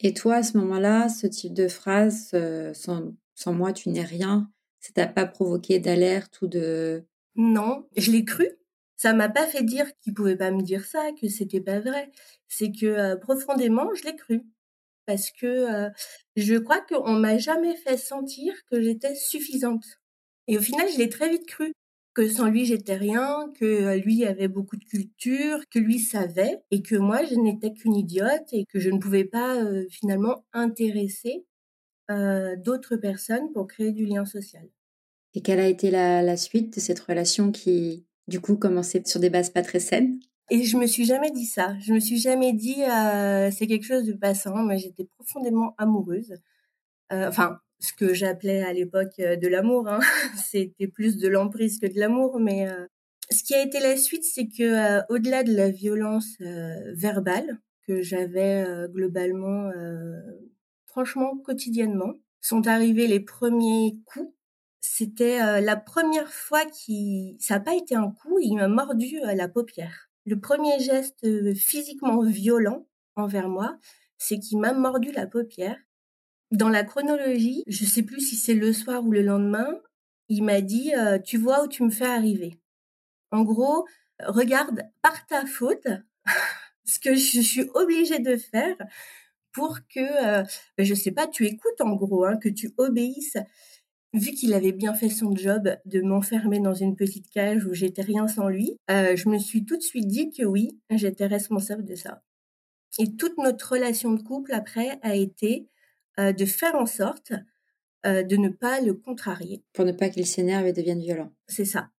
Et 0.00 0.14
toi, 0.14 0.36
à 0.36 0.42
ce 0.42 0.56
moment-là, 0.58 1.08
ce 1.08 1.26
type 1.26 1.54
de 1.54 1.68
phrase, 1.68 2.30
euh, 2.34 2.72
sans, 2.72 3.14
sans, 3.34 3.52
moi, 3.52 3.72
tu 3.72 3.90
n'es 3.90 4.02
rien, 4.02 4.50
ça 4.80 4.92
t'a 4.94 5.06
pas 5.06 5.26
provoqué 5.26 5.78
d'alerte 5.78 6.40
ou 6.42 6.46
de... 6.46 7.04
Non, 7.36 7.86
je 7.96 8.10
l'ai 8.10 8.24
cru. 8.24 8.48
Ça 9.00 9.14
m'a 9.14 9.30
pas 9.30 9.46
fait 9.46 9.62
dire 9.62 9.86
qu'il 10.02 10.12
pouvait 10.12 10.36
pas 10.36 10.50
me 10.50 10.60
dire 10.60 10.84
ça, 10.84 11.08
que 11.18 11.26
c'était 11.26 11.62
pas 11.62 11.80
vrai. 11.80 12.12
C'est 12.48 12.70
que 12.70 12.84
euh, 12.84 13.16
profondément, 13.16 13.88
je 13.94 14.04
l'ai 14.04 14.14
cru. 14.14 14.42
Parce 15.06 15.30
que 15.30 15.46
euh, 15.46 15.88
je 16.36 16.56
crois 16.56 16.82
qu'on 16.82 17.14
m'a 17.14 17.38
jamais 17.38 17.76
fait 17.76 17.96
sentir 17.96 18.52
que 18.70 18.82
j'étais 18.82 19.14
suffisante. 19.14 19.86
Et 20.48 20.58
au 20.58 20.60
final, 20.60 20.86
je 20.92 20.98
l'ai 20.98 21.08
très 21.08 21.30
vite 21.30 21.46
cru 21.46 21.72
que 22.12 22.28
sans 22.28 22.50
lui 22.50 22.66
j'étais 22.66 22.94
rien, 22.94 23.50
que 23.58 23.64
euh, 23.64 23.96
lui 23.96 24.26
avait 24.26 24.48
beaucoup 24.48 24.76
de 24.76 24.84
culture, 24.84 25.60
que 25.70 25.78
lui 25.78 25.98
savait 25.98 26.58
et 26.70 26.82
que 26.82 26.96
moi 26.96 27.24
je 27.24 27.36
n'étais 27.36 27.72
qu'une 27.72 27.94
idiote 27.96 28.52
et 28.52 28.66
que 28.66 28.80
je 28.80 28.90
ne 28.90 28.98
pouvais 28.98 29.24
pas 29.24 29.64
finalement 29.88 30.44
intéresser 30.52 31.46
d'autres 32.58 32.96
personnes 32.96 33.50
pour 33.54 33.66
créer 33.66 33.92
du 33.92 34.04
lien 34.04 34.26
social. 34.26 34.68
Et 35.32 35.40
quelle 35.40 35.60
a 35.60 35.68
été 35.68 35.90
la, 35.90 36.36
suite 36.36 36.74
de 36.74 36.80
cette 36.80 37.00
relation 37.00 37.52
qui 37.52 38.04
du 38.28 38.40
coup 38.40 38.56
commençait 38.56 39.02
sur 39.04 39.20
des 39.20 39.30
bases 39.30 39.50
pas 39.50 39.62
très 39.62 39.80
saines? 39.80 40.18
Et 40.50 40.64
je 40.64 40.76
me 40.76 40.86
suis 40.86 41.04
jamais 41.04 41.30
dit 41.30 41.46
ça. 41.46 41.76
Je 41.80 41.92
me 41.92 42.00
suis 42.00 42.18
jamais 42.18 42.52
dit 42.52 42.82
euh, 42.82 43.50
c'est 43.50 43.66
quelque 43.66 43.86
chose 43.86 44.04
de 44.04 44.12
passant. 44.12 44.56
Moi, 44.56 44.76
j'étais 44.76 45.08
profondément 45.16 45.74
amoureuse. 45.78 46.34
Euh, 47.12 47.28
enfin, 47.28 47.60
ce 47.80 47.92
que 47.94 48.14
j'appelais 48.14 48.62
à 48.62 48.72
l'époque 48.72 49.18
euh, 49.18 49.36
de 49.36 49.48
l'amour. 49.48 49.88
Hein. 49.88 50.00
C'était 50.36 50.86
plus 50.86 51.16
de 51.16 51.28
l'emprise 51.28 51.80
que 51.80 51.86
de 51.86 51.98
l'amour. 51.98 52.38
Mais 52.38 52.68
euh, 52.68 52.86
ce 53.30 53.42
qui 53.42 53.54
a 53.54 53.62
été 53.62 53.80
la 53.80 53.96
suite, 53.96 54.24
c'est 54.24 54.46
que 54.46 54.62
euh, 54.62 55.02
au-delà 55.08 55.42
de 55.42 55.54
la 55.54 55.70
violence 55.70 56.36
verbale 56.94 57.58
que 57.86 58.02
j'avais 58.02 58.64
globalement, 58.92 59.70
franchement 60.86 61.36
quotidiennement, 61.38 62.14
sont 62.40 62.68
arrivés 62.68 63.08
les 63.08 63.18
premiers 63.18 63.96
coups. 64.04 64.32
C'était 64.80 65.60
la 65.60 65.76
première 65.76 66.32
fois 66.32 66.64
qui, 66.64 67.36
ça 67.38 67.54
n'a 67.54 67.60
pas 67.60 67.74
été 67.74 67.94
un 67.94 68.10
coup, 68.10 68.38
il 68.40 68.56
m'a 68.56 68.68
mordu 68.68 69.20
la 69.22 69.48
paupière. 69.48 70.08
Le 70.24 70.40
premier 70.40 70.78
geste 70.80 71.26
physiquement 71.54 72.22
violent 72.22 72.86
envers 73.16 73.48
moi, 73.48 73.76
c'est 74.16 74.38
qu'il 74.38 74.58
m'a 74.58 74.72
mordu 74.72 75.12
la 75.12 75.26
paupière 75.26 75.76
dans 76.50 76.68
la 76.68 76.84
chronologie, 76.84 77.62
je 77.66 77.84
sais 77.84 78.02
plus 78.02 78.20
si 78.20 78.36
c'est 78.36 78.54
le 78.54 78.72
soir 78.72 79.04
ou 79.04 79.12
le 79.12 79.22
lendemain, 79.22 79.80
il 80.28 80.42
m'a 80.42 80.60
dit 80.60 80.92
euh, 80.94 81.18
tu 81.18 81.36
vois 81.36 81.64
où 81.64 81.68
tu 81.68 81.82
me 81.82 81.90
fais 81.90 82.06
arriver. 82.06 82.58
En 83.30 83.42
gros, 83.42 83.86
regarde 84.20 84.82
par 85.02 85.26
ta 85.26 85.46
faute 85.46 85.86
ce 86.84 86.98
que 86.98 87.14
je 87.14 87.40
suis 87.40 87.68
obligée 87.74 88.18
de 88.18 88.36
faire 88.36 88.76
pour 89.52 89.78
que 89.88 90.00
euh, 90.40 90.44
ben, 90.76 90.84
je 90.84 90.94
sais 90.94 91.12
pas, 91.12 91.26
tu 91.26 91.46
écoutes 91.46 91.80
en 91.80 91.94
gros, 91.94 92.24
hein, 92.24 92.36
que 92.36 92.48
tu 92.48 92.72
obéisses. 92.78 93.36
Vu 94.12 94.32
qu'il 94.32 94.54
avait 94.54 94.72
bien 94.72 94.92
fait 94.92 95.08
son 95.08 95.34
job 95.36 95.76
de 95.84 96.00
m'enfermer 96.00 96.58
dans 96.58 96.74
une 96.74 96.96
petite 96.96 97.30
cage 97.30 97.64
où 97.64 97.74
j'étais 97.74 98.02
rien 98.02 98.26
sans 98.26 98.48
lui, 98.48 98.76
euh, 98.90 99.14
je 99.14 99.28
me 99.28 99.38
suis 99.38 99.64
tout 99.64 99.76
de 99.76 99.82
suite 99.82 100.08
dit 100.08 100.32
que 100.32 100.44
oui, 100.44 100.80
j'étais 100.90 101.26
responsable 101.26 101.84
de 101.84 101.94
ça. 101.94 102.22
Et 102.98 103.14
toute 103.14 103.38
notre 103.38 103.72
relation 103.72 104.12
de 104.12 104.20
couple 104.22 104.52
après 104.52 104.98
a 105.02 105.14
été 105.14 105.68
euh, 106.18 106.32
de 106.32 106.44
faire 106.44 106.74
en 106.74 106.86
sorte 106.86 107.32
euh, 108.04 108.24
de 108.24 108.36
ne 108.36 108.48
pas 108.48 108.80
le 108.80 108.94
contrarier. 108.94 109.62
Pour 109.72 109.84
ne 109.84 109.92
pas 109.92 110.08
qu'il 110.08 110.26
s'énerve 110.26 110.66
et 110.66 110.72
devienne 110.72 111.00
violent. 111.00 111.32
C'est 111.46 111.64
ça. 111.64 111.90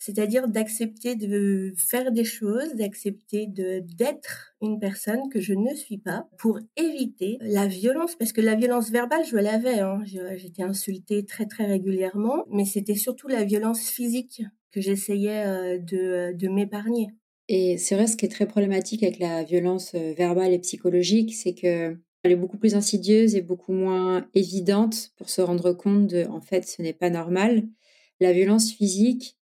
C'est-à-dire 0.00 0.48
d'accepter 0.48 1.14
de 1.14 1.72
faire 1.76 2.10
des 2.10 2.24
choses, 2.24 2.74
d'accepter 2.74 3.46
d'être 3.46 4.54
une 4.60 4.80
personne 4.80 5.28
que 5.30 5.40
je 5.40 5.52
ne 5.54 5.74
suis 5.74 5.98
pas 5.98 6.26
pour 6.38 6.58
éviter 6.76 7.38
la 7.42 7.66
violence 7.66 8.16
parce 8.16 8.32
que 8.32 8.40
la 8.40 8.56
violence 8.56 8.90
verbale 8.90 9.24
je 9.24 9.36
l'avais 9.36 9.80
hein. 9.80 10.00
j'étais 10.04 10.62
insultée 10.62 11.24
très 11.24 11.46
très 11.46 11.66
régulièrement 11.66 12.44
mais 12.50 12.64
c'était 12.64 12.94
surtout 12.94 13.28
la 13.28 13.44
violence 13.44 13.88
physique 13.88 14.42
que 14.72 14.80
j'essayais 14.80 15.44
euh, 15.46 15.78
de, 15.78 16.32
de 16.34 16.48
m'épargner. 16.48 17.08
Et 17.48 17.76
c'est 17.76 17.94
vrai 17.94 18.06
ce 18.06 18.16
qui 18.16 18.24
est 18.24 18.30
très 18.30 18.46
problématique 18.46 19.02
avec 19.02 19.18
la 19.18 19.44
violence 19.44 19.94
verbale 19.94 20.52
et 20.52 20.58
psychologique 20.58 21.34
c'est 21.34 21.54
que 21.54 21.96
elle 22.22 22.32
est 22.32 22.36
beaucoup 22.36 22.58
plus 22.58 22.74
insidieuse 22.74 23.34
et 23.34 23.40
beaucoup 23.40 23.72
moins 23.72 24.28
évidente 24.34 25.12
pour 25.16 25.30
se 25.30 25.40
rendre 25.40 25.72
compte 25.72 26.06
de, 26.06 26.26
en 26.26 26.40
fait, 26.40 26.66
ce 26.66 26.82
n'est 26.82 26.92
pas 26.92 27.08
normal. 27.08 27.66
La 28.20 28.32
violence 28.32 28.70
physique, 28.70 29.38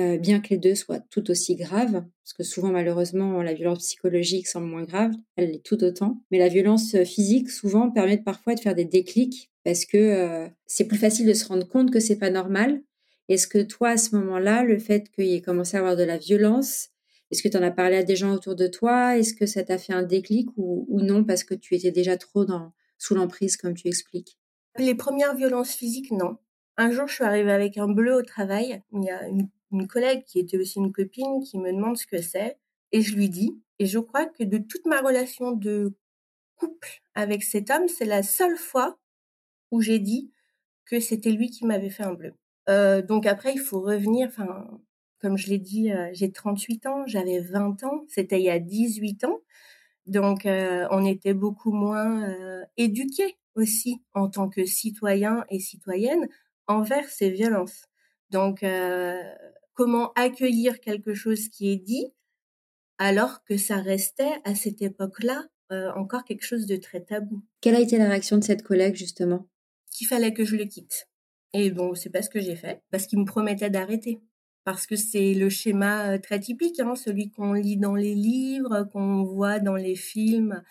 euh, 0.00 0.16
bien 0.16 0.40
que 0.40 0.48
les 0.50 0.58
deux 0.58 0.74
soient 0.74 1.00
tout 1.00 1.30
aussi 1.30 1.54
graves, 1.54 2.04
parce 2.22 2.32
que 2.36 2.42
souvent, 2.42 2.70
malheureusement, 2.70 3.42
la 3.42 3.52
violence 3.52 3.80
psychologique 3.80 4.46
semble 4.46 4.66
moins 4.66 4.84
grave, 4.84 5.12
elle 5.36 5.50
l'est 5.50 5.64
tout 5.64 5.82
autant. 5.84 6.22
Mais 6.30 6.38
la 6.38 6.48
violence 6.48 6.96
physique, 7.04 7.50
souvent, 7.50 7.90
permet 7.90 8.18
parfois 8.18 8.54
de 8.54 8.60
faire 8.60 8.74
des 8.74 8.84
déclics, 8.84 9.50
parce 9.64 9.84
que 9.84 9.98
euh, 9.98 10.48
c'est 10.66 10.86
plus 10.86 10.98
facile 10.98 11.26
de 11.26 11.34
se 11.34 11.46
rendre 11.46 11.68
compte 11.68 11.90
que 11.90 12.00
c'est 12.00 12.18
pas 12.18 12.30
normal. 12.30 12.82
Est-ce 13.28 13.46
que 13.46 13.58
toi, 13.58 13.90
à 13.90 13.96
ce 13.96 14.16
moment-là, 14.16 14.64
le 14.64 14.78
fait 14.78 15.10
qu'il 15.10 15.32
ait 15.32 15.42
commencé 15.42 15.76
à 15.76 15.80
avoir 15.80 15.96
de 15.96 16.02
la 16.02 16.18
violence, 16.18 16.88
est-ce 17.30 17.42
que 17.42 17.48
tu 17.48 17.56
en 17.56 17.62
as 17.62 17.70
parlé 17.70 17.96
à 17.96 18.02
des 18.02 18.14
gens 18.14 18.32
autour 18.34 18.54
de 18.54 18.66
toi? 18.66 19.16
Est-ce 19.16 19.32
que 19.32 19.46
ça 19.46 19.62
t'a 19.62 19.78
fait 19.78 19.94
un 19.94 20.02
déclic 20.02 20.48
ou, 20.58 20.86
non 21.00 21.24
parce 21.24 21.44
que 21.44 21.54
tu 21.54 21.74
étais 21.74 21.90
déjà 21.90 22.18
trop 22.18 22.44
dans, 22.44 22.72
sous 22.98 23.14
l'emprise 23.14 23.56
comme 23.56 23.74
tu 23.74 23.88
expliques? 23.88 24.38
Les 24.78 24.94
premières 24.94 25.34
violences 25.34 25.72
physiques, 25.72 26.10
non. 26.10 26.36
Un 26.76 26.90
jour, 26.90 27.06
je 27.06 27.14
suis 27.14 27.24
arrivée 27.24 27.52
avec 27.52 27.78
un 27.78 27.88
bleu 27.88 28.14
au 28.14 28.22
travail. 28.22 28.82
Il 28.92 29.04
y 29.04 29.10
a 29.10 29.28
une, 29.28 29.48
collègue 29.86 30.24
qui 30.24 30.38
était 30.38 30.58
aussi 30.58 30.78
une 30.78 30.92
copine 30.92 31.42
qui 31.42 31.58
me 31.58 31.72
demande 31.72 31.96
ce 31.96 32.06
que 32.06 32.20
c'est 32.20 32.58
et 32.92 33.02
je 33.02 33.14
lui 33.14 33.28
dis. 33.28 33.60
Et 33.78 33.86
je 33.86 33.98
crois 33.98 34.26
que 34.26 34.44
de 34.44 34.58
toute 34.58 34.86
ma 34.86 35.00
relation 35.00 35.52
de 35.52 35.94
couple 36.56 37.02
avec 37.14 37.42
cet 37.42 37.70
homme, 37.70 37.88
c'est 37.88 38.04
la 38.04 38.22
seule 38.22 38.56
fois 38.56 38.98
où 39.70 39.80
j'ai 39.80 39.98
dit 39.98 40.30
que 40.84 41.00
c'était 41.00 41.32
lui 41.32 41.50
qui 41.50 41.64
m'avait 41.64 41.90
fait 41.90 42.04
un 42.04 42.14
bleu. 42.14 42.34
Euh, 42.68 43.02
donc 43.02 43.26
après, 43.26 43.52
il 43.54 43.60
faut 43.60 43.80
revenir. 43.80 44.28
Enfin, 44.28 44.68
comme 45.20 45.36
je 45.36 45.48
l'ai 45.48 45.58
dit, 45.58 45.92
euh, 45.92 46.10
j'ai 46.12 46.30
38 46.30 46.86
ans, 46.86 47.06
j'avais 47.06 47.40
20 47.40 47.82
ans, 47.84 48.04
c'était 48.08 48.38
il 48.40 48.44
y 48.44 48.50
a 48.50 48.58
18 48.58 49.24
ans. 49.24 49.40
Donc, 50.06 50.46
euh, 50.46 50.86
on 50.90 51.04
était 51.04 51.34
beaucoup 51.34 51.72
moins 51.72 52.36
éduqués 52.76 53.36
aussi 53.54 54.02
en 54.14 54.28
tant 54.28 54.48
que 54.48 54.64
citoyens 54.64 55.44
et 55.48 55.60
citoyennes 55.60 56.28
envers 56.66 57.08
ces 57.08 57.30
violences. 57.30 57.86
Donc, 58.30 58.64
comment 59.82 60.12
accueillir 60.14 60.80
quelque 60.80 61.12
chose 61.12 61.48
qui 61.48 61.72
est 61.72 61.76
dit 61.76 62.06
alors 62.98 63.42
que 63.44 63.56
ça 63.56 63.78
restait 63.78 64.40
à 64.44 64.54
cette 64.54 64.80
époque-là 64.80 65.46
encore 65.96 66.24
quelque 66.24 66.44
chose 66.44 66.66
de 66.66 66.76
très 66.76 67.00
tabou. 67.00 67.42
Quelle 67.62 67.76
a 67.76 67.80
été 67.80 67.96
la 67.96 68.06
réaction 68.06 68.36
de 68.36 68.44
cette 68.44 68.62
collègue 68.62 68.94
justement? 68.94 69.48
Qu'il 69.90 70.06
fallait 70.06 70.34
que 70.34 70.44
je 70.44 70.54
le 70.54 70.66
quitte. 70.66 71.08
Et 71.54 71.70
bon, 71.70 71.94
c'est 71.94 72.10
pas 72.10 72.20
ce 72.20 72.28
que 72.28 72.40
j'ai 72.40 72.56
fait, 72.56 72.82
parce 72.90 73.06
qu'il 73.06 73.18
me 73.18 73.24
promettait 73.24 73.70
d'arrêter 73.70 74.20
parce 74.64 74.86
que 74.86 74.96
c'est 74.96 75.34
le 75.34 75.48
schéma 75.48 76.18
très 76.18 76.38
typique, 76.38 76.78
hein, 76.80 76.94
celui 76.94 77.30
qu'on 77.30 77.52
lit 77.52 77.76
dans 77.76 77.94
les 77.94 78.14
livres, 78.14 78.88
qu'on 78.92 79.24
voit 79.24 79.58
dans 79.58 79.76
les 79.76 79.96
films 79.96 80.62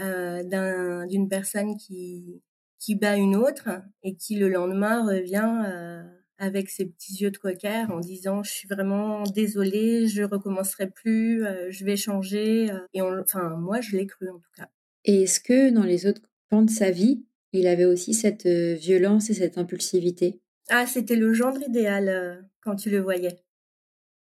euh, 0.00 1.06
d'une 1.06 1.28
personne 1.28 1.76
qui, 1.76 2.42
qui 2.78 2.96
bat 2.96 3.16
une 3.16 3.36
autre 3.36 3.68
et 4.02 4.16
qui 4.16 4.36
le 4.36 4.48
lendemain 4.48 5.06
revient 5.06 5.62
euh, 5.66 6.02
avec 6.38 6.70
ses 6.70 6.86
petits 6.86 7.14
yeux 7.14 7.30
de 7.30 7.38
cocker 7.38 7.86
en 7.90 8.00
disant 8.00 8.42
je 8.42 8.50
suis 8.50 8.68
vraiment 8.68 9.22
désolée, 9.22 10.08
je 10.08 10.22
recommencerai 10.22 10.90
plus, 10.90 11.44
euh, 11.44 11.70
je 11.70 11.84
vais 11.84 11.96
changer. 11.96 12.70
Et 12.92 13.02
enfin 13.02 13.56
moi 13.56 13.80
je 13.80 13.96
l'ai 13.96 14.06
cru 14.06 14.28
en 14.28 14.38
tout 14.38 14.50
cas. 14.56 14.68
Et 15.04 15.22
est-ce 15.22 15.40
que 15.40 15.70
dans 15.70 15.84
les 15.84 16.06
autres 16.06 16.22
pans 16.48 16.62
de 16.62 16.70
sa 16.70 16.90
vie, 16.90 17.24
il 17.52 17.66
avait 17.66 17.84
aussi 17.84 18.14
cette 18.14 18.46
violence 18.46 19.30
et 19.30 19.34
cette 19.34 19.58
impulsivité? 19.58 20.40
Ah, 20.70 20.86
c'était 20.86 21.16
le 21.16 21.32
gendre 21.34 21.60
idéal 21.62 22.08
euh, 22.08 22.40
quand 22.60 22.76
tu 22.76 22.90
le 22.90 23.00
voyais. 23.00 23.44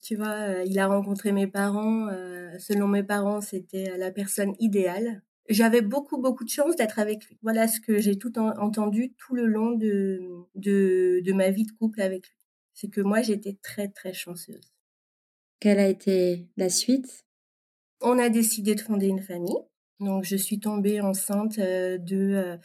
Tu 0.01 0.15
vois, 0.15 0.33
euh, 0.49 0.63
il 0.65 0.79
a 0.79 0.87
rencontré 0.87 1.31
mes 1.31 1.47
parents. 1.47 2.07
Euh, 2.07 2.57
selon 2.57 2.87
mes 2.87 3.03
parents, 3.03 3.41
c'était 3.41 3.97
la 3.97 4.11
personne 4.11 4.55
idéale. 4.59 5.21
J'avais 5.49 5.81
beaucoup, 5.81 6.17
beaucoup 6.17 6.43
de 6.43 6.49
chance 6.49 6.75
d'être 6.75 6.99
avec 6.99 7.25
lui. 7.27 7.37
Voilà 7.41 7.67
ce 7.67 7.79
que 7.79 7.99
j'ai 7.99 8.17
tout 8.17 8.37
entendu 8.37 9.13
tout 9.17 9.35
le 9.35 9.45
long 9.45 9.71
de, 9.71 10.21
de, 10.55 11.21
de 11.23 11.33
ma 11.33 11.49
vie 11.49 11.65
de 11.65 11.71
couple 11.71 12.01
avec 12.01 12.27
lui. 12.27 12.35
C'est 12.73 12.89
que 12.89 13.01
moi, 13.01 13.21
j'étais 13.21 13.57
très, 13.61 13.89
très 13.89 14.13
chanceuse. 14.13 14.71
Quelle 15.59 15.79
a 15.79 15.87
été 15.87 16.47
la 16.57 16.69
suite? 16.69 17.25
On 18.01 18.17
a 18.17 18.29
décidé 18.29 18.75
de 18.75 18.81
fonder 18.81 19.07
une 19.07 19.21
famille. 19.21 19.57
Donc, 19.99 20.23
je 20.23 20.35
suis 20.35 20.59
tombée 20.59 21.01
enceinte 21.01 21.59
de 21.59 22.57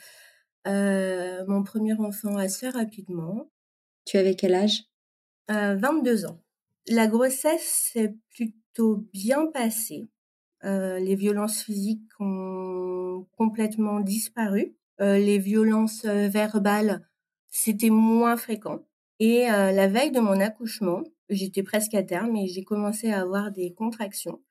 euh, 0.67 1.45
mon 1.47 1.63
premier 1.63 1.95
enfant 1.95 2.37
assez 2.37 2.69
rapidement. 2.69 3.51
Tu 4.05 4.17
avais 4.17 4.35
quel 4.35 4.55
âge? 4.55 4.85
Euh, 5.51 5.77
22 5.77 6.27
ans. 6.27 6.41
La 6.89 7.07
grossesse 7.07 7.91
s'est 7.93 8.15
plutôt 8.31 9.07
bien 9.13 9.47
passée. 9.47 10.07
Euh, 10.67 10.99
les 10.99 11.15
violences 11.15 11.63
physiques 11.63 12.11
ont 12.19 13.27
complètement 13.37 14.01
disparu. 14.01 14.75
Euh, 15.01 15.19
les 15.19 15.39
violences 15.39 16.05
euh, 16.05 16.29
verbales, 16.29 17.07
c'était 17.49 17.91
moins 17.91 18.37
fréquent. 18.37 18.85
Et 19.19 19.47
la 19.47 19.89
veille 19.89 20.11
de 20.11 20.21
mon 20.21 20.41
accouchement, 20.41 21.03
j'étais 21.31 21.63
presque 21.63 21.95
à 21.95 22.03
terme 22.03 22.37
et 22.37 22.49
j'ai 22.49 22.65
commencé 22.65 23.11
à 23.11 23.23
avoir 23.23 23.51
des 23.51 23.73
contractions. 23.73 24.43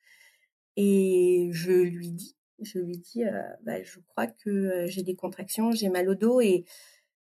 Et 0.75 1.49
je 1.51 1.71
lui 1.71 2.09
dis, 2.09 2.35
je 2.59 2.79
lui 2.79 2.97
dis, 2.97 3.21
bah, 3.61 3.83
je 3.83 3.99
crois 4.07 4.25
que 4.25 4.87
j'ai 4.87 5.03
des 5.03 5.15
contractions, 5.15 5.71
j'ai 5.71 5.89
mal 5.89 6.09
au 6.09 6.15
dos 6.15 6.41
et, 6.41 6.65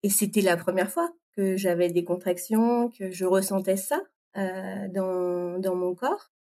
c'était 0.10 0.42
la 0.42 0.58
première 0.58 0.90
fois 0.90 1.14
que 1.36 1.58
j'avais 1.58 1.92
des 1.92 2.04
contractions, 2.04 2.90
que 2.90 3.12
je 3.12 3.26
ressentais 3.26 3.78
ça 3.78 4.02
dans 4.34 5.76
mon 5.76 5.94
corps. 5.94 6.32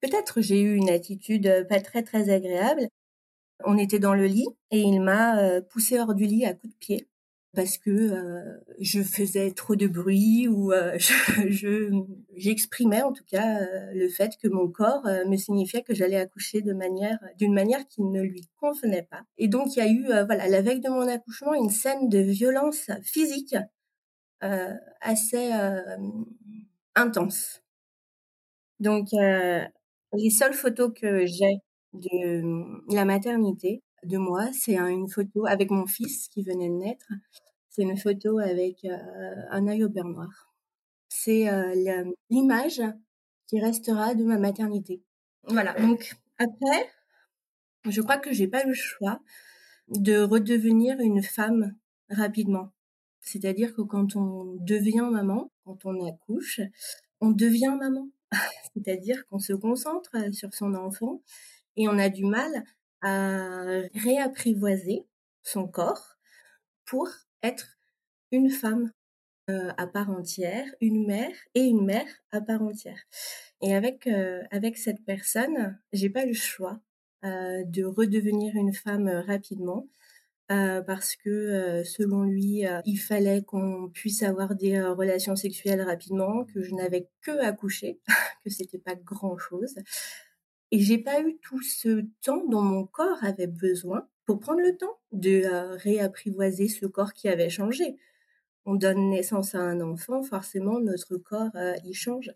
Peut-être 0.00 0.40
j'ai 0.40 0.60
eu 0.60 0.74
une 0.74 0.90
attitude 0.90 1.66
pas 1.68 1.80
très 1.80 2.02
très 2.02 2.30
agréable. 2.30 2.88
On 3.64 3.78
était 3.78 3.98
dans 3.98 4.14
le 4.14 4.26
lit 4.26 4.48
et 4.70 4.80
il 4.80 5.00
m'a 5.00 5.60
poussé 5.62 5.98
hors 5.98 6.14
du 6.14 6.24
lit 6.26 6.46
à 6.46 6.54
coups 6.54 6.72
de 6.72 6.78
pied 6.78 7.10
parce 7.54 7.78
que 7.78 7.90
euh, 7.90 8.58
je 8.78 9.02
faisais 9.02 9.50
trop 9.50 9.74
de 9.74 9.88
bruit 9.88 10.46
ou 10.48 10.72
euh, 10.72 10.96
je 11.48 11.90
j'exprimais 12.36 13.02
en 13.02 13.12
tout 13.12 13.24
cas 13.24 13.60
euh, 13.60 13.92
le 13.92 14.08
fait 14.08 14.36
que 14.40 14.48
mon 14.48 14.68
corps 14.68 15.04
me 15.26 15.36
signifiait 15.36 15.82
que 15.82 15.94
j'allais 15.94 16.16
accoucher 16.16 16.62
de 16.62 16.72
manière 16.72 17.18
d'une 17.38 17.52
manière 17.54 17.86
qui 17.88 18.02
ne 18.02 18.22
lui 18.22 18.48
convenait 18.60 19.02
pas. 19.02 19.22
Et 19.38 19.48
donc 19.48 19.76
il 19.76 19.78
y 19.80 19.82
a 19.82 19.90
eu 19.90 20.04
voilà 20.26 20.48
la 20.48 20.62
veille 20.62 20.80
de 20.80 20.88
mon 20.88 21.08
accouchement 21.08 21.54
une 21.54 21.70
scène 21.70 22.08
de 22.08 22.18
violence 22.18 22.90
physique 23.02 23.56
assez 25.00 25.50
intense. 26.94 27.62
Donc, 28.78 29.08
Les 30.12 30.30
seules 30.30 30.54
photos 30.54 30.92
que 30.94 31.24
j'ai 31.26 31.58
de 31.92 32.94
la 32.94 33.04
maternité 33.04 33.82
de 34.04 34.16
moi, 34.16 34.48
c'est 34.52 34.76
une 34.76 35.08
photo 35.08 35.46
avec 35.46 35.70
mon 35.70 35.86
fils 35.86 36.28
qui 36.28 36.42
venait 36.42 36.68
de 36.68 36.74
naître. 36.74 37.12
C'est 37.68 37.82
une 37.82 37.96
photo 37.96 38.38
avec 38.38 38.84
un 39.50 39.68
œil 39.68 39.84
au 39.84 39.88
beurre 39.88 40.08
noir. 40.08 40.52
C'est 41.08 41.48
l'image 42.28 42.82
qui 43.46 43.60
restera 43.60 44.14
de 44.14 44.24
ma 44.24 44.38
maternité. 44.38 45.02
Voilà. 45.44 45.74
Donc 45.74 46.16
après, 46.38 46.88
je 47.88 48.00
crois 48.00 48.18
que 48.18 48.32
j'ai 48.32 48.48
pas 48.48 48.64
le 48.64 48.74
choix 48.74 49.20
de 49.88 50.20
redevenir 50.20 50.98
une 51.00 51.22
femme 51.22 51.74
rapidement. 52.08 52.72
C'est-à-dire 53.20 53.74
que 53.74 53.82
quand 53.82 54.16
on 54.16 54.56
devient 54.60 55.08
maman, 55.10 55.50
quand 55.64 55.84
on 55.84 56.06
accouche, 56.08 56.60
on 57.20 57.30
devient 57.30 57.76
maman. 57.78 58.08
C'est-à-dire 58.74 59.26
qu'on 59.26 59.38
se 59.38 59.52
concentre 59.52 60.10
sur 60.32 60.54
son 60.54 60.74
enfant 60.74 61.22
et 61.76 61.88
on 61.88 61.98
a 61.98 62.08
du 62.08 62.24
mal 62.24 62.64
à 63.02 63.64
réapprivoiser 63.94 65.06
son 65.42 65.66
corps 65.66 66.16
pour 66.84 67.08
être 67.42 67.78
une 68.32 68.50
femme 68.50 68.92
euh, 69.50 69.72
à 69.78 69.86
part 69.86 70.10
entière, 70.10 70.64
une 70.80 71.06
mère 71.06 71.34
et 71.54 71.64
une 71.64 71.84
mère 71.84 72.06
à 72.30 72.40
part 72.40 72.62
entière. 72.62 73.00
Et 73.62 73.74
avec 73.74 74.06
euh, 74.06 74.42
avec 74.50 74.78
cette 74.78 75.04
personne, 75.04 75.78
j'ai 75.92 76.10
pas 76.10 76.24
le 76.24 76.34
choix 76.34 76.80
euh, 77.24 77.64
de 77.64 77.84
redevenir 77.84 78.54
une 78.54 78.72
femme 78.72 79.08
rapidement. 79.08 79.88
Parce 80.86 81.14
que 81.16 81.82
selon 81.84 82.24
lui, 82.24 82.64
il 82.84 82.96
fallait 82.96 83.42
qu'on 83.42 83.88
puisse 83.88 84.22
avoir 84.22 84.54
des 84.56 84.80
relations 84.82 85.36
sexuelles 85.36 85.82
rapidement, 85.82 86.44
que 86.44 86.62
je 86.62 86.74
n'avais 86.74 87.08
que 87.22 87.30
accoucher, 87.40 88.00
que 88.44 88.50
c'était 88.50 88.78
pas 88.78 88.96
grand 88.96 89.38
chose, 89.38 89.76
et 90.72 90.80
j'ai 90.80 90.98
pas 90.98 91.20
eu 91.20 91.38
tout 91.38 91.62
ce 91.62 92.04
temps 92.22 92.44
dont 92.46 92.62
mon 92.62 92.86
corps 92.86 93.22
avait 93.24 93.48
besoin 93.48 94.08
pour 94.24 94.38
prendre 94.38 94.60
le 94.60 94.76
temps 94.76 94.98
de 95.12 95.42
euh, 95.44 95.76
réapprivoiser 95.76 96.68
ce 96.68 96.86
corps 96.86 97.12
qui 97.12 97.28
avait 97.28 97.50
changé. 97.50 97.96
On 98.66 98.76
donne 98.76 99.10
naissance 99.10 99.54
à 99.54 99.60
un 99.60 99.80
enfant, 99.80 100.22
forcément 100.22 100.78
notre 100.78 101.16
corps 101.16 101.50
euh, 101.56 101.74
il 101.84 101.94
change. 101.94 102.30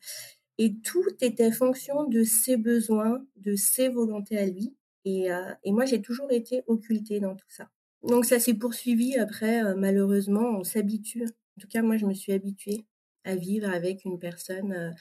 Et 0.58 0.74
tout 0.80 1.04
était 1.20 1.52
fonction 1.52 2.04
de 2.04 2.24
ses 2.24 2.56
besoins, 2.56 3.24
de 3.36 3.54
ses 3.54 3.88
volontés 3.88 4.38
à 4.38 4.46
lui. 4.46 4.74
Euh, 5.06 5.54
et 5.62 5.72
moi 5.72 5.84
j'ai 5.84 6.02
toujours 6.02 6.32
été 6.32 6.62
occultée 6.66 7.20
dans 7.20 7.36
tout 7.36 7.50
ça. 7.50 7.68
Donc 8.08 8.24
ça 8.26 8.38
s'est 8.38 8.54
poursuivi 8.54 9.16
après, 9.16 9.74
malheureusement, 9.76 10.58
on 10.58 10.64
s'habitue. 10.64 11.24
En 11.24 11.60
tout 11.60 11.68
cas, 11.68 11.82
moi 11.82 11.96
je 11.96 12.06
me 12.06 12.14
suis 12.14 12.32
habituée 12.32 12.84
à 13.24 13.36
vivre 13.36 13.68
avec 13.70 14.04
une 14.04 14.18
personne 14.18 14.94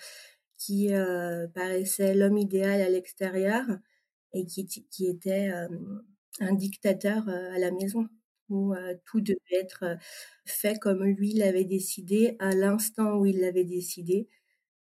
qui 0.60 0.94
euh, 0.94 1.48
paraissait 1.50 2.16
l'homme 2.16 2.38
idéal 2.38 2.82
à 2.82 2.90
l'extérieur 2.90 3.66
et 4.34 4.46
qui, 4.46 4.68
qui 4.68 5.08
était 5.08 5.52
euh, 5.52 5.68
un 6.42 6.54
dictateur 6.54 7.30
euh, 7.30 7.54
à 7.54 7.60
la 7.60 7.72
maison 7.72 8.08
où 8.50 8.76
tout 9.06 9.22
devait 9.22 9.40
être 9.62 9.98
fait 10.46 10.80
comme 10.80 11.04
lui 11.06 11.34
l'avait 11.34 11.66
décidé 11.66 12.36
à 12.40 12.54
l'instant 12.56 13.16
où 13.18 13.26
il 13.26 13.40
l'avait 13.42 13.64
décidé 13.66 14.30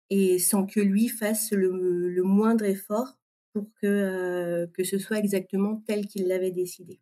et 0.09 0.39
sans 0.39 0.65
que 0.67 0.79
lui 0.81 1.09
fasse 1.09 1.51
le, 1.51 1.71
le 2.09 2.23
moindre 2.23 2.65
effort 2.65 3.17
pour 3.53 3.69
que 3.81 4.69
ce 4.83 4.99
soit 4.99 5.19
exactement 5.19 5.83
tel 5.87 6.07
qu'il 6.07 6.27
l'avait 6.27 6.51
décidé. 6.51 6.99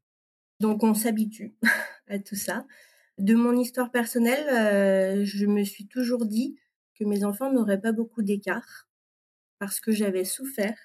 Donc 0.59 0.83
on 0.83 0.93
s'habitue 0.93 1.55
à 2.07 2.19
tout 2.19 2.35
ça. 2.35 2.65
De 3.17 3.35
mon 3.35 3.57
histoire 3.57 3.91
personnelle, 3.91 5.25
je 5.25 5.45
me 5.45 5.63
suis 5.63 5.87
toujours 5.87 6.25
dit 6.25 6.57
que 6.99 7.05
mes 7.05 7.23
enfants 7.23 7.51
n'auraient 7.51 7.81
pas 7.81 7.91
beaucoup 7.93 8.21
d'écart 8.23 8.87
parce 9.59 9.79
que 9.79 9.91
j'avais 9.91 10.25
souffert 10.25 10.77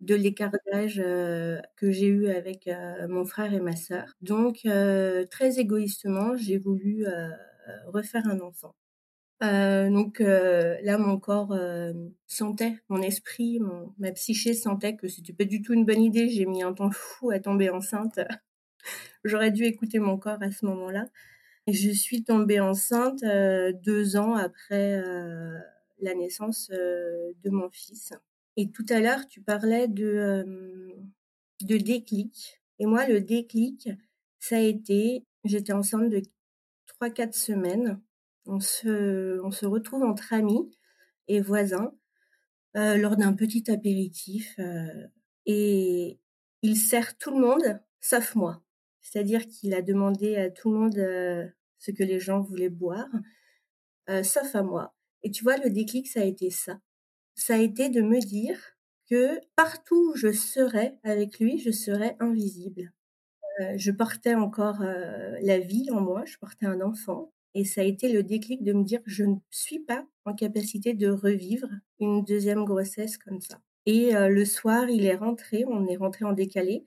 de 0.00 0.14
l'écart 0.14 0.52
d'âge 0.72 0.96
que 1.76 1.90
j'ai 1.90 2.08
eu 2.08 2.28
avec 2.28 2.68
mon 3.08 3.24
frère 3.24 3.52
et 3.54 3.60
ma 3.60 3.76
sœur. 3.76 4.14
Donc, 4.22 4.66
très 5.30 5.58
égoïstement, 5.58 6.36
j'ai 6.36 6.58
voulu 6.58 7.06
refaire 7.86 8.26
un 8.28 8.40
enfant. 8.40 8.74
donc 9.40 10.20
là, 10.20 10.98
mon 10.98 11.18
corps 11.18 11.56
sentait, 12.26 12.78
mon 12.88 13.02
esprit, 13.02 13.60
ma 13.98 14.12
psyché 14.12 14.54
sentait 14.54 14.96
que 14.96 15.08
c'était 15.08 15.32
pas 15.32 15.44
du 15.44 15.62
tout 15.62 15.74
une 15.74 15.86
bonne 15.86 16.02
idée. 16.02 16.28
J'ai 16.28 16.46
mis 16.46 16.62
un 16.62 16.72
temps 16.74 16.90
fou 16.92 17.30
à 17.30 17.40
tomber 17.40 17.70
enceinte. 17.70 18.20
J'aurais 19.24 19.50
dû 19.50 19.64
écouter 19.64 19.98
mon 19.98 20.18
corps 20.18 20.42
à 20.42 20.50
ce 20.50 20.66
moment-là. 20.66 21.08
Je 21.66 21.90
suis 21.90 22.24
tombée 22.24 22.60
enceinte 22.60 23.22
euh, 23.22 23.72
deux 23.72 24.16
ans 24.16 24.34
après 24.34 25.00
euh, 25.02 25.58
la 25.98 26.14
naissance 26.14 26.70
euh, 26.72 27.32
de 27.42 27.50
mon 27.50 27.70
fils. 27.70 28.12
Et 28.56 28.70
tout 28.70 28.84
à 28.90 29.00
l'heure, 29.00 29.26
tu 29.28 29.40
parlais 29.40 29.88
de, 29.88 30.94
de 31.62 31.76
déclic. 31.78 32.60
Et 32.78 32.86
moi, 32.86 33.06
le 33.06 33.20
déclic, 33.20 33.88
ça 34.38 34.56
a 34.56 34.60
été, 34.60 35.24
j'étais 35.44 35.72
enceinte 35.72 36.10
de 36.10 36.20
trois, 36.86 37.08
quatre 37.08 37.34
semaines. 37.34 38.00
On 38.44 38.60
se, 38.60 39.40
on 39.42 39.50
se 39.50 39.64
retrouve 39.64 40.02
entre 40.02 40.34
amis 40.34 40.70
et 41.28 41.40
voisins 41.40 41.94
lors 42.74 43.16
d'un 43.16 43.32
petit 43.32 43.70
apéritif. 43.70 44.58
et 45.46 46.18
il 46.62 46.76
sert 46.76 47.16
tout 47.18 47.30
le 47.30 47.40
monde, 47.40 47.80
sauf 48.00 48.34
moi. 48.34 48.63
C'est-à-dire 49.14 49.46
qu'il 49.46 49.74
a 49.74 49.80
demandé 49.80 50.34
à 50.34 50.50
tout 50.50 50.72
le 50.72 50.76
monde 50.76 50.98
euh, 50.98 51.46
ce 51.78 51.92
que 51.92 52.02
les 52.02 52.18
gens 52.18 52.40
voulaient 52.40 52.68
boire, 52.68 53.08
euh, 54.10 54.24
sauf 54.24 54.56
à 54.56 54.64
moi. 54.64 54.92
Et 55.22 55.30
tu 55.30 55.44
vois, 55.44 55.56
le 55.56 55.70
déclic, 55.70 56.08
ça 56.08 56.20
a 56.20 56.24
été 56.24 56.50
ça. 56.50 56.80
Ça 57.36 57.54
a 57.54 57.58
été 57.58 57.90
de 57.90 58.02
me 58.02 58.18
dire 58.18 58.58
que 59.08 59.38
partout 59.54 60.10
où 60.10 60.16
je 60.16 60.32
serais 60.32 60.98
avec 61.04 61.38
lui, 61.38 61.60
je 61.60 61.70
serais 61.70 62.16
invisible. 62.18 62.92
Euh, 63.60 63.74
je 63.76 63.92
portais 63.92 64.34
encore 64.34 64.80
la 64.80 65.60
vie 65.60 65.92
en 65.92 66.00
moi, 66.00 66.24
je 66.26 66.36
portais 66.38 66.66
un 66.66 66.80
enfant. 66.80 67.32
Et 67.54 67.64
ça 67.64 67.82
a 67.82 67.84
été 67.84 68.12
le 68.12 68.24
déclic 68.24 68.64
de 68.64 68.72
me 68.72 68.82
dire 68.82 69.00
je 69.06 69.22
ne 69.22 69.36
suis 69.50 69.78
pas 69.78 70.04
en 70.24 70.34
capacité 70.34 70.92
de 70.92 71.08
revivre 71.08 71.68
une 72.00 72.24
deuxième 72.24 72.64
grossesse 72.64 73.16
comme 73.16 73.40
ça. 73.40 73.60
Et 73.86 74.10
le 74.12 74.44
soir, 74.44 74.90
il 74.90 75.04
est 75.04 75.14
rentré, 75.14 75.64
on 75.68 75.86
est 75.86 75.96
rentré 75.96 76.24
en 76.24 76.32
décalé. 76.32 76.84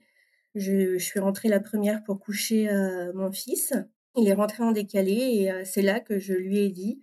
Je, 0.54 0.98
suis 0.98 1.20
rentrée 1.20 1.48
la 1.48 1.60
première 1.60 2.02
pour 2.02 2.18
coucher 2.20 2.68
euh, 2.70 3.12
mon 3.14 3.30
fils. 3.30 3.74
Il 4.16 4.28
est 4.28 4.34
rentré 4.34 4.62
en 4.62 4.72
décalé 4.72 5.12
et 5.12 5.52
euh, 5.52 5.62
c'est 5.64 5.82
là 5.82 6.00
que 6.00 6.18
je 6.18 6.32
lui 6.32 6.58
ai 6.58 6.70
dit, 6.70 7.02